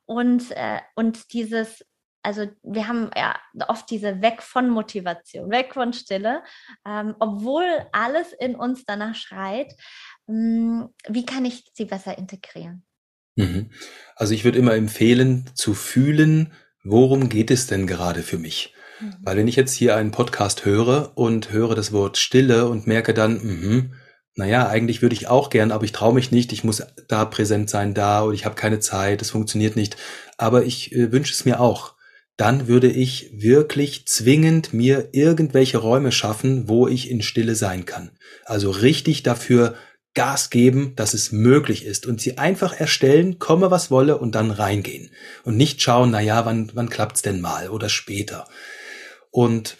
Und, 0.05 0.51
äh, 0.51 0.79
und 0.95 1.33
dieses 1.33 1.85
also 2.21 2.47
wir 2.63 2.87
haben 2.87 3.09
ja 3.15 3.35
oft 3.67 3.89
diese 3.89 4.21
Weg 4.21 4.41
von 4.43 4.69
Motivation, 4.69 5.49
weg 5.49 5.73
von 5.73 5.93
Stille, 5.93 6.43
ähm, 6.85 7.15
obwohl 7.19 7.65
alles 7.91 8.33
in 8.33 8.55
uns 8.55 8.85
danach 8.85 9.15
schreit. 9.15 9.73
Ähm, 10.27 10.89
wie 11.07 11.25
kann 11.25 11.45
ich 11.45 11.63
sie 11.73 11.85
besser 11.85 12.17
integrieren? 12.17 12.83
Mhm. 13.35 13.71
Also 14.15 14.33
ich 14.33 14.43
würde 14.43 14.59
immer 14.59 14.75
empfehlen 14.75 15.49
zu 15.53 15.73
fühlen, 15.73 16.51
worum 16.83 17.29
geht 17.29 17.51
es 17.51 17.67
denn 17.67 17.87
gerade 17.87 18.21
für 18.21 18.37
mich? 18.37 18.73
Mhm. 18.99 19.15
Weil 19.21 19.37
wenn 19.37 19.47
ich 19.47 19.55
jetzt 19.55 19.73
hier 19.73 19.95
einen 19.95 20.11
Podcast 20.11 20.65
höre 20.65 21.17
und 21.17 21.51
höre 21.51 21.75
das 21.75 21.91
Wort 21.91 22.17
Stille 22.17 22.67
und 22.67 22.85
merke 22.85 23.13
dann, 23.13 23.39
mh, 23.41 23.89
naja, 24.35 24.67
eigentlich 24.67 25.01
würde 25.01 25.15
ich 25.15 25.27
auch 25.27 25.49
gern, 25.49 25.71
aber 25.71 25.83
ich 25.83 25.91
traue 25.91 26.13
mich 26.13 26.31
nicht, 26.31 26.53
ich 26.53 26.63
muss 26.63 26.83
da 27.07 27.25
präsent 27.25 27.69
sein, 27.69 27.93
da 27.93 28.21
und 28.21 28.33
ich 28.33 28.45
habe 28.45 28.55
keine 28.55 28.79
Zeit, 28.79 29.21
es 29.21 29.31
funktioniert 29.31 29.75
nicht. 29.75 29.97
Aber 30.37 30.63
ich 30.63 30.93
äh, 30.93 31.11
wünsche 31.11 31.33
es 31.33 31.45
mir 31.45 31.59
auch 31.59 31.95
dann 32.39 32.69
würde 32.69 32.89
ich 32.89 33.31
wirklich 33.33 34.05
zwingend 34.05 34.73
mir 34.73 35.09
irgendwelche 35.11 35.77
Räume 35.77 36.13
schaffen, 36.13 36.69
wo 36.69 36.87
ich 36.87 37.09
in 37.09 37.21
Stille 37.21 37.53
sein 37.53 37.85
kann. 37.85 38.11
Also 38.45 38.69
richtig 38.69 39.23
dafür 39.23 39.75
Gas 40.13 40.49
geben, 40.49 40.93
dass 40.95 41.13
es 41.13 41.33
möglich 41.33 41.85
ist 41.85 42.05
und 42.05 42.21
sie 42.21 42.37
einfach 42.37 42.79
erstellen, 42.79 43.39
komme 43.39 43.71
was 43.71 43.91
wolle 43.91 44.17
und 44.17 44.35
dann 44.35 44.51
reingehen 44.51 45.11
und 45.43 45.57
nicht 45.57 45.81
schauen, 45.81 46.11
na 46.11 46.21
ja, 46.21 46.45
wann 46.45 46.71
wann 46.75 46.89
klappt's 46.89 47.21
denn 47.21 47.41
mal 47.41 47.69
oder 47.71 47.89
später. 47.89 48.47
Und 49.31 49.75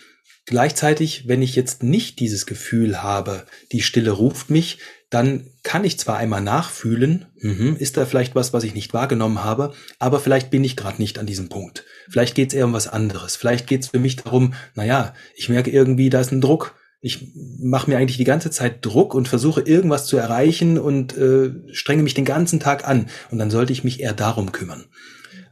gleichzeitig, 0.46 1.30
wenn 1.30 1.42
ich 1.42 1.56
jetzt 1.56 1.82
nicht 1.82 2.20
dieses 2.20 2.46
Gefühl 2.46 3.02
habe, 3.02 3.46
die 3.72 3.82
Stille 3.82 4.12
ruft 4.12 4.50
mich, 4.50 4.80
dann 5.10 5.48
kann 5.64 5.84
ich 5.86 5.98
zwar 5.98 6.18
einmal 6.18 6.42
nachfühlen, 6.42 7.26
mhm, 7.40 7.76
ist 7.80 7.98
da 7.98 8.06
vielleicht 8.06 8.36
was, 8.36 8.54
was 8.54 8.64
ich 8.64 8.76
nicht 8.76 8.94
wahrgenommen 8.94 9.44
habe, 9.44 9.74
aber 9.98 10.20
vielleicht 10.20 10.52
bin 10.52 10.64
ich 10.64 10.76
gerade 10.76 11.02
nicht 11.02 11.18
an 11.18 11.26
diesem 11.26 11.50
Punkt. 11.50 11.84
Vielleicht 12.10 12.36
geht 12.36 12.50
es 12.50 12.54
eher 12.54 12.66
um 12.66 12.74
was 12.74 12.88
anderes. 12.88 13.36
Vielleicht 13.36 13.66
geht 13.66 13.84
es 13.84 13.90
für 13.90 14.00
mich 14.00 14.18
darum, 14.18 14.54
naja, 14.76 15.14
ich 15.36 15.50
merke 15.50 15.72
irgendwie, 15.72 16.10
da 16.10 16.20
ist 16.20 16.32
ein 16.32 16.42
Druck. 16.42 16.76
Ich 17.02 17.34
mache 17.60 17.90
mir 17.90 17.98
eigentlich 17.98 18.18
die 18.18 18.24
ganze 18.24 18.52
Zeit 18.52 18.86
Druck 18.86 19.16
und 19.16 19.28
versuche 19.28 19.62
irgendwas 19.62 20.06
zu 20.06 20.18
erreichen 20.18 20.78
und 20.78 21.18
äh, 21.18 21.52
strenge 21.72 22.04
mich 22.04 22.14
den 22.14 22.26
ganzen 22.26 22.60
Tag 22.60 22.88
an. 22.88 23.08
Und 23.32 23.40
dann 23.40 23.50
sollte 23.50 23.74
ich 23.74 23.84
mich 23.84 24.02
eher 24.02 24.14
darum 24.14 24.52
kümmern. 24.52 24.86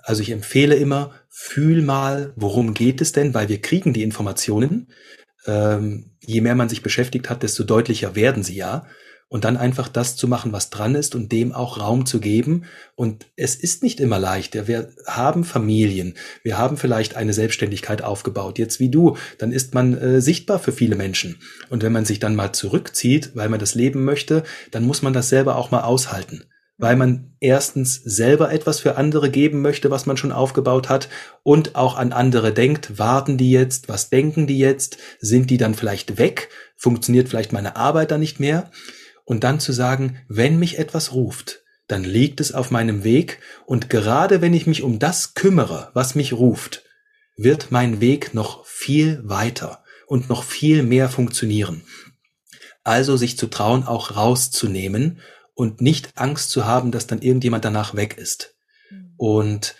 Also 0.03 0.21
ich 0.21 0.29
empfehle 0.29 0.75
immer, 0.75 1.13
fühl 1.29 1.81
mal, 1.81 2.33
worum 2.35 2.73
geht 2.73 3.01
es 3.01 3.11
denn, 3.11 3.33
weil 3.33 3.49
wir 3.49 3.61
kriegen 3.61 3.93
die 3.93 4.03
Informationen. 4.03 4.91
Ähm, 5.45 6.11
je 6.19 6.41
mehr 6.41 6.55
man 6.55 6.69
sich 6.69 6.83
beschäftigt 6.83 7.29
hat, 7.29 7.43
desto 7.43 7.63
deutlicher 7.63 8.15
werden 8.15 8.43
sie 8.43 8.55
ja 8.55 8.85
und 9.29 9.43
dann 9.43 9.57
einfach 9.57 9.87
das 9.89 10.15
zu 10.15 10.27
machen, 10.27 10.53
was 10.53 10.69
dran 10.69 10.95
ist 10.95 11.13
und 11.13 11.31
dem 11.31 11.51
auch 11.51 11.79
Raum 11.79 12.05
zu 12.05 12.19
geben. 12.19 12.63
Und 12.95 13.25
es 13.35 13.55
ist 13.55 13.83
nicht 13.83 13.99
immer 13.99 14.19
leicht. 14.19 14.55
Wir 14.67 14.89
haben 15.05 15.43
Familien, 15.43 16.13
wir 16.43 16.57
haben 16.57 16.77
vielleicht 16.77 17.15
eine 17.15 17.33
Selbstständigkeit 17.33 18.01
aufgebaut. 18.01 18.57
Jetzt 18.57 18.79
wie 18.79 18.89
du, 18.89 19.17
dann 19.37 19.51
ist 19.51 19.73
man 19.73 19.97
äh, 19.97 20.21
sichtbar 20.21 20.59
für 20.59 20.71
viele 20.71 20.95
Menschen. 20.95 21.39
Und 21.69 21.83
wenn 21.83 21.91
man 21.91 22.05
sich 22.05 22.19
dann 22.19 22.35
mal 22.35 22.53
zurückzieht, 22.53 23.31
weil 23.33 23.49
man 23.49 23.59
das 23.59 23.75
leben 23.75 24.05
möchte, 24.05 24.43
dann 24.71 24.85
muss 24.85 25.01
man 25.01 25.13
das 25.13 25.29
selber 25.29 25.57
auch 25.57 25.71
mal 25.71 25.81
aushalten 25.81 26.43
weil 26.79 26.95
man 26.95 27.33
erstens 27.39 27.95
selber 27.95 28.51
etwas 28.51 28.79
für 28.79 28.97
andere 28.97 29.31
geben 29.31 29.61
möchte, 29.63 29.89
was 29.89 30.05
man 30.05 30.15
schon 30.15 30.31
aufgebaut 30.31 30.89
hat 30.89 31.09
und 31.41 31.75
auch 31.75 31.97
an 31.97 32.13
andere 32.13 32.53
denkt, 32.53 32.99
warten 32.99 33.37
die 33.37 33.49
jetzt, 33.49 33.89
was 33.89 34.09
denken 34.11 34.45
die 34.45 34.59
jetzt, 34.59 34.97
sind 35.19 35.49
die 35.49 35.57
dann 35.57 35.73
vielleicht 35.73 36.19
weg, 36.19 36.49
funktioniert 36.75 37.29
vielleicht 37.29 37.51
meine 37.51 37.75
Arbeit 37.77 38.11
dann 38.11 38.19
nicht 38.19 38.39
mehr 38.39 38.69
und 39.27 39.43
dann 39.43 39.59
zu 39.59 39.73
sagen, 39.73 40.17
wenn 40.29 40.57
mich 40.57 40.79
etwas 40.79 41.11
ruft, 41.11 41.61
dann 41.87 42.05
liegt 42.05 42.39
es 42.39 42.53
auf 42.53 42.71
meinem 42.71 43.03
Weg 43.03 43.39
und 43.65 43.89
gerade 43.89 44.41
wenn 44.41 44.53
ich 44.53 44.67
mich 44.67 44.83
um 44.83 44.99
das 44.99 45.33
kümmere, 45.33 45.91
was 45.93 46.15
mich 46.15 46.31
ruft, 46.31 46.85
wird 47.35 47.69
mein 47.69 47.99
Weg 47.99 48.33
noch 48.33 48.65
viel 48.65 49.21
weiter 49.25 49.83
und 50.07 50.29
noch 50.29 50.43
viel 50.43 50.81
mehr 50.81 51.09
funktionieren. 51.09 51.83
Also 52.85 53.17
sich 53.17 53.37
zu 53.37 53.47
trauen, 53.47 53.83
auch 53.83 54.15
rauszunehmen 54.15 55.19
und 55.55 55.81
nicht 55.81 56.11
Angst 56.15 56.49
zu 56.49 56.65
haben, 56.65 56.91
dass 56.91 57.05
dann 57.05 57.21
irgendjemand 57.21 57.65
danach 57.65 57.95
weg 57.95 58.17
ist. 58.17 58.55
Mhm. 58.89 59.13
Und 59.17 59.75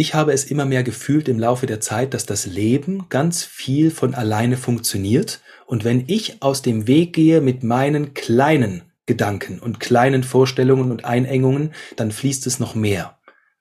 ich 0.00 0.14
habe 0.14 0.32
es 0.32 0.44
immer 0.44 0.64
mehr 0.64 0.82
gefühlt 0.82 1.28
im 1.28 1.38
Laufe 1.38 1.66
der 1.66 1.78
Zeit, 1.78 2.14
dass 2.14 2.24
das 2.24 2.46
Leben 2.46 3.10
ganz 3.10 3.44
viel 3.44 3.90
von 3.90 4.14
alleine 4.14 4.56
funktioniert 4.56 5.42
und 5.66 5.84
wenn 5.84 6.04
ich 6.06 6.42
aus 6.42 6.62
dem 6.62 6.86
Weg 6.86 7.12
gehe 7.12 7.42
mit 7.42 7.62
meinen 7.64 8.14
kleinen 8.14 8.80
Gedanken 9.04 9.58
und 9.58 9.78
kleinen 9.78 10.22
Vorstellungen 10.22 10.90
und 10.90 11.04
Einengungen, 11.04 11.74
dann 11.96 12.12
fließt 12.12 12.46
es 12.46 12.58
noch 12.58 12.74
mehr. 12.74 13.18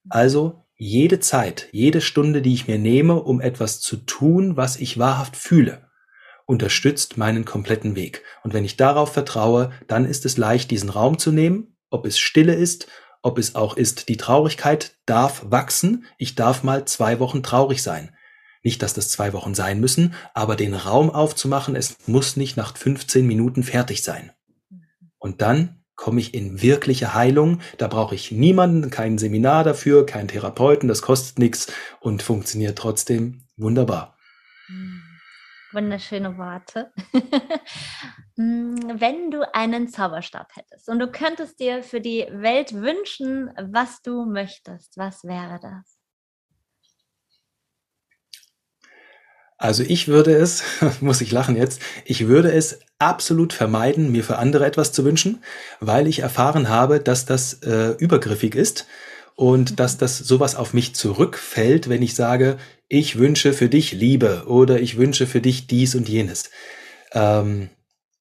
Also 0.07 0.63
jede 0.77 1.19
Zeit, 1.19 1.67
jede 1.73 1.99
Stunde, 1.99 2.41
die 2.41 2.53
ich 2.53 2.69
mir 2.69 2.79
nehme, 2.79 3.21
um 3.21 3.41
etwas 3.41 3.81
zu 3.81 3.97
tun, 3.97 4.55
was 4.55 4.77
ich 4.77 4.97
wahrhaft 4.97 5.35
fühle, 5.35 5.89
unterstützt 6.45 7.17
meinen 7.17 7.43
kompletten 7.43 7.97
Weg. 7.97 8.23
Und 8.43 8.53
wenn 8.53 8.63
ich 8.63 8.77
darauf 8.77 9.11
vertraue, 9.11 9.73
dann 9.87 10.05
ist 10.05 10.25
es 10.25 10.37
leicht, 10.37 10.71
diesen 10.71 10.89
Raum 10.89 11.17
zu 11.19 11.33
nehmen, 11.33 11.75
ob 11.89 12.05
es 12.05 12.17
Stille 12.17 12.53
ist, 12.53 12.87
ob 13.21 13.37
es 13.37 13.55
auch 13.55 13.75
ist, 13.75 14.09
die 14.09 14.17
Traurigkeit 14.17 14.97
darf 15.05 15.43
wachsen, 15.49 16.05
ich 16.17 16.35
darf 16.35 16.63
mal 16.63 16.85
zwei 16.85 17.19
Wochen 17.19 17.43
traurig 17.43 17.83
sein. 17.83 18.15
Nicht, 18.63 18.81
dass 18.81 18.93
das 18.93 19.09
zwei 19.09 19.33
Wochen 19.33 19.55
sein 19.55 19.79
müssen, 19.79 20.13
aber 20.33 20.55
den 20.55 20.73
Raum 20.73 21.09
aufzumachen, 21.09 21.75
es 21.75 21.97
muss 22.07 22.35
nicht 22.35 22.57
nach 22.57 22.75
15 22.75 23.25
Minuten 23.25 23.63
fertig 23.63 24.03
sein. 24.03 24.31
Und 25.17 25.41
dann 25.41 25.83
komme 25.95 26.21
ich 26.21 26.33
in 26.33 26.61
wirkliche 26.61 27.13
Heilung. 27.13 27.59
Da 27.77 27.87
brauche 27.87 28.15
ich 28.15 28.31
niemanden, 28.31 28.89
kein 28.89 29.17
Seminar 29.17 29.63
dafür, 29.63 30.05
keinen 30.05 30.29
Therapeuten, 30.29 30.87
das 30.87 31.01
kostet 31.01 31.39
nichts 31.39 31.67
und 31.99 32.23
funktioniert 32.23 32.77
trotzdem 32.77 33.43
wunderbar. 33.57 34.17
Wunderschöne 35.71 36.37
Worte. 36.37 36.91
Hm, 38.35 38.75
wenn 38.99 39.29
du 39.31 39.53
einen 39.53 39.87
Zauberstab 39.87 40.47
hättest 40.55 40.89
und 40.89 40.99
du 40.99 41.11
könntest 41.11 41.59
dir 41.59 41.83
für 41.83 42.01
die 42.01 42.27
Welt 42.31 42.73
wünschen, 42.73 43.51
was 43.71 44.01
du 44.01 44.25
möchtest, 44.25 44.97
was 44.97 45.23
wäre 45.23 45.59
das? 45.61 45.99
Also 49.59 49.83
ich 49.83 50.07
würde 50.07 50.33
es, 50.33 50.63
muss 51.01 51.21
ich 51.21 51.31
lachen 51.31 51.55
jetzt, 51.55 51.81
ich 52.05 52.27
würde 52.27 52.51
es 52.51 52.79
absolut 52.97 53.53
vermeiden, 53.53 54.11
mir 54.11 54.23
für 54.23 54.37
andere 54.37 54.65
etwas 54.65 54.93
zu 54.93 55.03
wünschen, 55.03 55.43
weil 55.81 56.07
ich 56.07 56.19
erfahren 56.19 56.69
habe, 56.69 56.99
dass 56.99 57.25
das 57.25 57.61
äh, 57.63 57.89
übergriffig 57.99 58.55
ist 58.55 58.87
und 59.39 59.79
dass 59.79 59.97
das 59.97 60.17
sowas 60.17 60.55
auf 60.55 60.73
mich 60.73 60.95
zurückfällt, 60.95 61.87
wenn 61.87 62.01
ich 62.01 62.13
sage, 62.13 62.57
ich 62.89 63.17
wünsche 63.17 63.53
für 63.53 63.69
dich 63.69 63.93
Liebe 63.93 64.43
oder 64.47 64.81
ich 64.81 64.97
wünsche 64.97 65.27
für 65.27 65.39
dich 65.39 65.65
dies 65.65 65.95
und 65.95 66.09
jenes. 66.09 66.49
Ähm, 67.13 67.69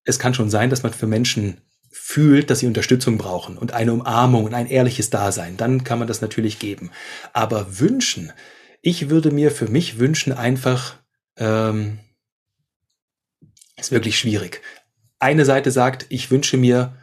es 0.05 0.21
kann 0.21 0.33
schon 0.33 0.49
sein, 0.49 0.71
dass 0.71 0.85
man 0.85 0.93
für 0.93 1.09
Menschen 1.09 1.61
fühlt, 1.91 2.51
dass 2.51 2.61
sie 2.61 2.69
Unterstützung 2.69 3.19
brauchen 3.19 3.59
und 3.59 3.73
eine 3.73 3.95
Umarmung 3.95 4.45
und 4.45 4.55
ein 4.55 4.69
ehrliches 4.69 5.11
Dasein. 5.11 5.57
Dann 5.57 5.83
kann 5.83 5.99
man 5.99 6.07
das 6.07 6.21
natürlich 6.21 6.61
geben. 6.61 6.93
Aber 7.33 7.81
wünschen, 7.81 8.33
ich 8.81 9.11
würde 9.11 9.33
mir 9.33 9.51
für 9.51 9.67
mich 9.67 9.99
wünschen 9.99 10.33
einfach 10.33 10.99
ähm, 11.37 11.99
ist 13.77 13.91
wirklich 13.91 14.17
schwierig. 14.17 14.61
Eine 15.19 15.45
Seite 15.45 15.73
sagt, 15.73 16.07
ich 16.11 16.31
wünsche 16.31 16.59
mir 16.59 16.95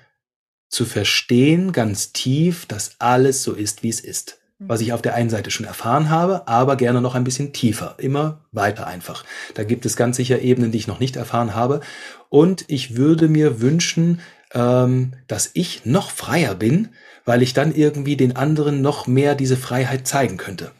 zu 0.69 0.85
verstehen 0.85 1.71
ganz 1.71 2.11
tief, 2.11 2.65
dass 2.65 2.95
alles 2.99 3.43
so 3.43 3.53
ist, 3.53 3.83
wie 3.83 3.89
es 3.89 3.99
ist. 3.99 4.39
Was 4.57 4.79
ich 4.79 4.93
auf 4.93 5.01
der 5.01 5.15
einen 5.15 5.29
Seite 5.29 5.51
schon 5.51 5.65
erfahren 5.65 6.09
habe, 6.09 6.47
aber 6.47 6.77
gerne 6.77 7.01
noch 7.01 7.13
ein 7.13 7.25
bisschen 7.25 7.51
tiefer, 7.51 7.95
immer 7.97 8.45
weiter 8.53 8.87
einfach. 8.87 9.25
Da 9.53 9.65
gibt 9.65 9.85
es 9.85 9.97
ganz 9.97 10.15
sicher 10.15 10.41
Ebenen, 10.41 10.71
die 10.71 10.77
ich 10.77 10.87
noch 10.87 11.01
nicht 11.01 11.17
erfahren 11.17 11.55
habe. 11.55 11.81
Und 12.29 12.63
ich 12.69 12.95
würde 12.95 13.27
mir 13.27 13.59
wünschen, 13.59 14.21
ähm, 14.53 15.13
dass 15.27 15.51
ich 15.53 15.85
noch 15.85 16.09
freier 16.09 16.55
bin, 16.55 16.89
weil 17.25 17.41
ich 17.41 17.53
dann 17.53 17.75
irgendwie 17.75 18.15
den 18.15 18.37
anderen 18.37 18.81
noch 18.81 19.07
mehr 19.07 19.35
diese 19.35 19.57
Freiheit 19.57 20.07
zeigen 20.07 20.37
könnte 20.37 20.71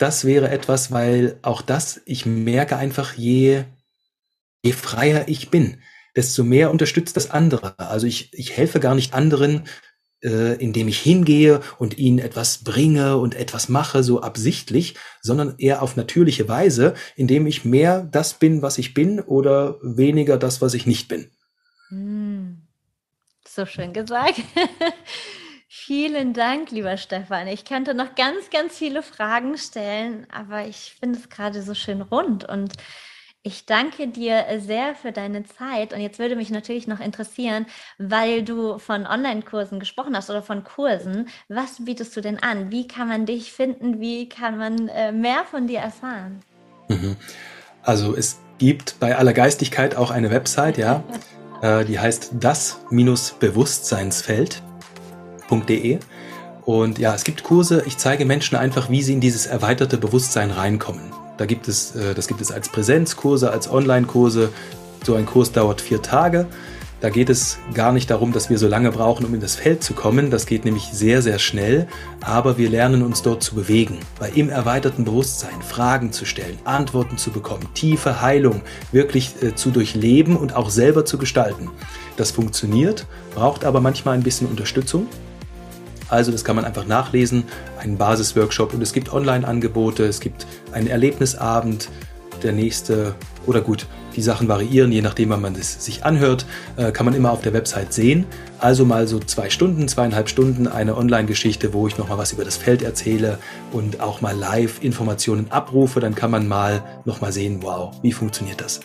das 0.00 0.24
wäre 0.24 0.50
etwas, 0.50 0.92
weil 0.92 1.38
auch 1.42 1.60
das, 1.60 2.00
ich 2.06 2.24
merke 2.24 2.76
einfach, 2.78 3.12
je, 3.14 3.64
je 4.62 4.72
freier 4.72 5.28
ich 5.28 5.50
bin, 5.50 5.82
desto 6.16 6.44
mehr 6.44 6.70
unterstützt 6.70 7.16
das 7.16 7.30
andere. 7.30 7.78
Also 7.78 8.06
ich, 8.06 8.32
ich 8.32 8.56
helfe 8.56 8.80
gar 8.80 8.94
nicht 8.94 9.14
anderen, 9.14 9.64
äh, 10.22 10.54
indem 10.62 10.88
ich 10.88 10.98
hingehe 10.98 11.60
und 11.78 11.98
ihnen 11.98 12.18
etwas 12.18 12.64
bringe 12.64 13.16
und 13.16 13.34
etwas 13.34 13.68
mache, 13.68 14.02
so 14.02 14.20
absichtlich, 14.20 14.96
sondern 15.22 15.54
eher 15.58 15.82
auf 15.82 15.96
natürliche 15.96 16.48
Weise, 16.48 16.94
indem 17.16 17.46
ich 17.46 17.64
mehr 17.64 18.02
das 18.02 18.34
bin, 18.34 18.62
was 18.62 18.78
ich 18.78 18.94
bin 18.94 19.20
oder 19.20 19.78
weniger 19.82 20.36
das, 20.36 20.60
was 20.60 20.74
ich 20.74 20.86
nicht 20.86 21.08
bin. 21.08 21.30
Hm. 21.88 22.62
So 23.46 23.66
schön 23.66 23.92
gesagt. 23.92 24.40
Vielen 25.68 26.34
Dank, 26.34 26.70
lieber 26.72 26.96
Stefan. 26.96 27.46
Ich 27.46 27.64
könnte 27.64 27.94
noch 27.94 28.14
ganz, 28.14 28.50
ganz 28.50 28.76
viele 28.76 29.02
Fragen 29.02 29.56
stellen, 29.56 30.26
aber 30.30 30.66
ich 30.66 30.96
finde 30.98 31.18
es 31.18 31.28
gerade 31.28 31.62
so 31.62 31.74
schön 31.74 32.02
rund 32.02 32.44
und 32.44 32.74
ich 33.42 33.66
danke 33.66 34.08
dir 34.08 34.44
sehr 34.58 34.94
für 34.94 35.12
deine 35.12 35.44
Zeit. 35.44 35.92
Und 35.92 36.00
jetzt 36.00 36.18
würde 36.18 36.36
mich 36.36 36.50
natürlich 36.50 36.86
noch 36.86 37.00
interessieren, 37.00 37.66
weil 37.98 38.42
du 38.42 38.78
von 38.78 39.06
Online-Kursen 39.06 39.80
gesprochen 39.80 40.16
hast 40.16 40.30
oder 40.30 40.42
von 40.42 40.64
Kursen. 40.64 41.28
Was 41.48 41.84
bietest 41.84 42.16
du 42.16 42.20
denn 42.20 42.42
an? 42.42 42.70
Wie 42.70 42.86
kann 42.86 43.08
man 43.08 43.26
dich 43.26 43.52
finden? 43.52 44.00
Wie 44.00 44.28
kann 44.28 44.58
man 44.58 44.88
äh, 44.88 45.12
mehr 45.12 45.44
von 45.50 45.66
dir 45.66 45.80
erfahren? 45.80 46.40
Mhm. 46.88 47.16
Also 47.82 48.14
es 48.14 48.38
gibt 48.58 49.00
bei 49.00 49.16
aller 49.16 49.32
Geistigkeit 49.32 49.96
auch 49.96 50.10
eine 50.10 50.30
Website, 50.30 50.76
ja. 50.78 51.02
Äh, 51.62 51.84
die 51.84 51.98
heißt 51.98 52.36
das-Bewusstseinsfeld 52.40 54.62
www.bewusstsein.de. 55.50 55.98
Und 56.64 56.98
ja, 56.98 57.14
es 57.14 57.24
gibt 57.24 57.42
Kurse, 57.42 57.82
ich 57.86 57.96
zeige 57.96 58.24
Menschen 58.24 58.56
einfach, 58.56 58.90
wie 58.90 59.02
sie 59.02 59.14
in 59.14 59.20
dieses 59.20 59.46
erweiterte 59.46 59.98
Bewusstsein 59.98 60.50
reinkommen. 60.50 61.12
Da 61.40 61.46
gibt 61.46 61.68
es, 61.68 61.96
äh, 61.96 62.12
das 62.14 62.28
gibt 62.28 62.42
es 62.42 62.52
als 62.52 62.68
Präsenzkurse, 62.68 63.50
als 63.50 63.70
Online-Kurse. 63.70 64.50
So 65.06 65.14
ein 65.14 65.24
Kurs 65.24 65.52
dauert 65.52 65.80
vier 65.80 66.02
Tage. 66.02 66.46
Da 67.00 67.08
geht 67.08 67.30
es 67.30 67.56
gar 67.72 67.92
nicht 67.92 68.10
darum, 68.10 68.32
dass 68.32 68.50
wir 68.50 68.58
so 68.58 68.68
lange 68.68 68.92
brauchen, 68.92 69.24
um 69.24 69.32
in 69.32 69.40
das 69.40 69.54
Feld 69.54 69.82
zu 69.82 69.94
kommen. 69.94 70.30
Das 70.30 70.44
geht 70.44 70.66
nämlich 70.66 70.90
sehr, 70.92 71.22
sehr 71.22 71.38
schnell. 71.38 71.88
Aber 72.20 72.58
wir 72.58 72.68
lernen 72.68 73.00
uns 73.00 73.22
dort 73.22 73.42
zu 73.42 73.54
bewegen. 73.54 74.00
Bei 74.18 74.28
im 74.28 74.50
erweiterten 74.50 75.06
Bewusstsein 75.06 75.62
Fragen 75.66 76.12
zu 76.12 76.26
stellen, 76.26 76.58
Antworten 76.64 77.16
zu 77.16 77.30
bekommen, 77.30 77.66
tiefe 77.72 78.20
Heilung 78.20 78.60
wirklich 78.92 79.42
äh, 79.42 79.54
zu 79.54 79.70
durchleben 79.70 80.36
und 80.36 80.54
auch 80.54 80.68
selber 80.68 81.06
zu 81.06 81.16
gestalten. 81.16 81.70
Das 82.18 82.32
funktioniert, 82.32 83.06
braucht 83.34 83.64
aber 83.64 83.80
manchmal 83.80 84.12
ein 84.12 84.22
bisschen 84.22 84.46
Unterstützung. 84.46 85.06
Also 86.10 86.32
das 86.32 86.44
kann 86.44 86.56
man 86.56 86.64
einfach 86.64 86.86
nachlesen, 86.86 87.44
einen 87.78 87.96
Basisworkshop 87.96 88.74
und 88.74 88.82
es 88.82 88.92
gibt 88.92 89.12
Online-Angebote, 89.12 90.04
es 90.04 90.20
gibt 90.20 90.46
einen 90.72 90.88
Erlebnisabend, 90.88 91.88
der 92.42 92.52
nächste 92.52 93.14
oder 93.46 93.60
gut, 93.60 93.86
die 94.16 94.22
Sachen 94.22 94.48
variieren, 94.48 94.92
je 94.92 95.02
nachdem, 95.02 95.30
wann 95.30 95.40
man 95.40 95.54
es 95.54 95.84
sich 95.84 96.04
anhört, 96.04 96.46
äh, 96.76 96.90
kann 96.90 97.06
man 97.06 97.14
immer 97.14 97.30
auf 97.30 97.42
der 97.42 97.52
Website 97.52 97.92
sehen. 97.92 98.26
Also 98.58 98.84
mal 98.84 99.06
so 99.06 99.18
zwei 99.18 99.50
Stunden, 99.50 99.88
zweieinhalb 99.88 100.28
Stunden 100.28 100.66
eine 100.66 100.96
Online-Geschichte, 100.96 101.72
wo 101.72 101.86
ich 101.86 101.98
nochmal 101.98 102.18
was 102.18 102.32
über 102.32 102.44
das 102.44 102.56
Feld 102.56 102.82
erzähle 102.82 103.38
und 103.72 104.00
auch 104.00 104.20
mal 104.20 104.36
live 104.36 104.82
Informationen 104.82 105.50
abrufe, 105.50 106.00
dann 106.00 106.14
kann 106.14 106.30
man 106.30 106.48
mal 106.48 106.82
nochmal 107.04 107.32
sehen, 107.32 107.58
wow, 107.62 107.94
wie 108.02 108.12
funktioniert 108.12 108.60
das? 108.60 108.80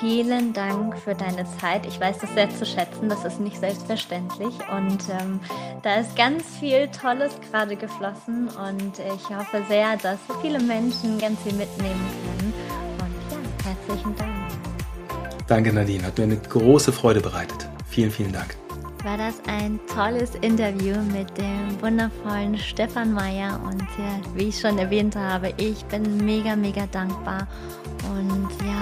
Vielen 0.00 0.52
Dank 0.52 0.96
für 0.96 1.14
deine 1.14 1.44
Zeit. 1.58 1.84
Ich 1.84 1.98
weiß 1.98 2.18
das 2.18 2.32
sehr 2.32 2.48
zu 2.50 2.64
schätzen. 2.64 3.08
Das 3.08 3.24
ist 3.24 3.40
nicht 3.40 3.58
selbstverständlich. 3.58 4.54
Und 4.70 4.98
ähm, 5.20 5.40
da 5.82 5.96
ist 5.96 6.14
ganz 6.14 6.44
viel 6.60 6.86
Tolles 6.88 7.32
gerade 7.50 7.74
geflossen. 7.74 8.48
Und 8.48 8.98
ich 9.00 9.36
hoffe 9.36 9.60
sehr, 9.68 9.96
dass 9.96 10.20
viele 10.40 10.60
Menschen 10.60 11.18
ganz 11.18 11.40
viel 11.42 11.54
mitnehmen 11.54 12.06
können. 12.22 12.54
Und 13.00 13.64
ja, 13.64 13.70
herzlichen 13.70 14.14
Dank. 14.14 14.30
Danke, 15.48 15.72
Nadine. 15.72 16.04
Hat 16.04 16.16
mir 16.16 16.24
eine 16.24 16.36
große 16.36 16.92
Freude 16.92 17.20
bereitet. 17.20 17.68
Vielen, 17.88 18.12
vielen 18.12 18.32
Dank. 18.32 18.54
War 19.02 19.16
das 19.16 19.40
ein 19.48 19.80
tolles 19.92 20.34
Interview 20.42 20.94
mit 21.12 21.36
dem 21.38 21.80
wundervollen 21.80 22.56
Stefan 22.56 23.12
Meyer. 23.12 23.60
Und 23.64 23.82
ja, 23.98 24.20
wie 24.34 24.48
ich 24.48 24.60
schon 24.60 24.78
erwähnt 24.78 25.16
habe, 25.16 25.52
ich 25.56 25.84
bin 25.86 26.24
mega, 26.24 26.54
mega 26.54 26.86
dankbar. 26.86 27.48
Und 28.10 28.48
ja, 28.64 28.77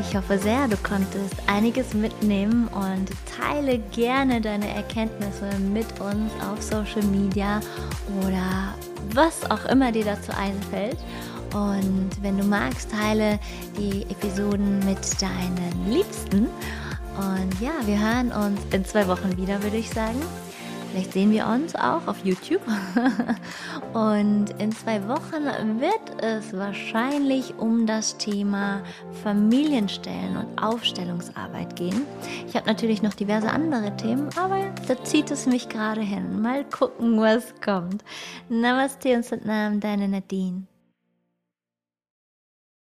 ich 0.00 0.16
hoffe 0.16 0.38
sehr, 0.38 0.66
du 0.66 0.76
konntest 0.78 1.34
einiges 1.46 1.92
mitnehmen 1.94 2.68
und 2.68 3.10
teile 3.38 3.78
gerne 3.78 4.40
deine 4.40 4.68
Erkenntnisse 4.74 5.50
mit 5.72 5.86
uns 6.00 6.32
auf 6.50 6.62
Social 6.62 7.02
Media 7.06 7.60
oder 8.24 8.74
was 9.14 9.50
auch 9.50 9.64
immer 9.66 9.92
dir 9.92 10.04
dazu 10.04 10.32
einfällt. 10.32 10.98
Und 11.52 12.10
wenn 12.22 12.38
du 12.38 12.44
magst, 12.44 12.90
teile 12.90 13.38
die 13.76 14.02
Episoden 14.02 14.78
mit 14.86 15.20
deinen 15.20 15.86
Liebsten. 15.88 16.48
Und 17.16 17.60
ja, 17.60 17.72
wir 17.84 17.98
hören 17.98 18.32
uns 18.32 18.60
in 18.72 18.84
zwei 18.84 19.06
Wochen 19.08 19.36
wieder, 19.36 19.62
würde 19.62 19.76
ich 19.76 19.90
sagen. 19.90 20.20
Vielleicht 20.90 21.12
sehen 21.12 21.30
wir 21.30 21.46
uns 21.46 21.76
auch 21.76 22.06
auf 22.08 22.24
YouTube. 22.24 22.62
Und 23.94 24.50
in 24.58 24.72
zwei 24.72 25.06
Wochen 25.06 25.44
wird 25.80 26.22
es 26.22 26.52
wahrscheinlich 26.52 27.54
um 27.58 27.86
das 27.86 28.16
Thema 28.18 28.82
Familienstellen 29.22 30.36
und 30.36 30.62
Aufstellungsarbeit 30.62 31.76
gehen. 31.76 32.02
Ich 32.46 32.56
habe 32.56 32.66
natürlich 32.66 33.02
noch 33.02 33.14
diverse 33.14 33.50
andere 33.50 33.96
Themen, 33.96 34.30
aber 34.36 34.72
da 34.88 35.02
zieht 35.04 35.30
es 35.30 35.46
mich 35.46 35.68
gerade 35.68 36.00
hin. 36.00 36.40
Mal 36.40 36.64
gucken, 36.64 37.20
was 37.20 37.54
kommt. 37.64 38.04
Namaste 38.48 39.14
und 39.14 39.24
Satnam, 39.24 39.80
deine 39.80 40.08
Nadine. 40.08 40.66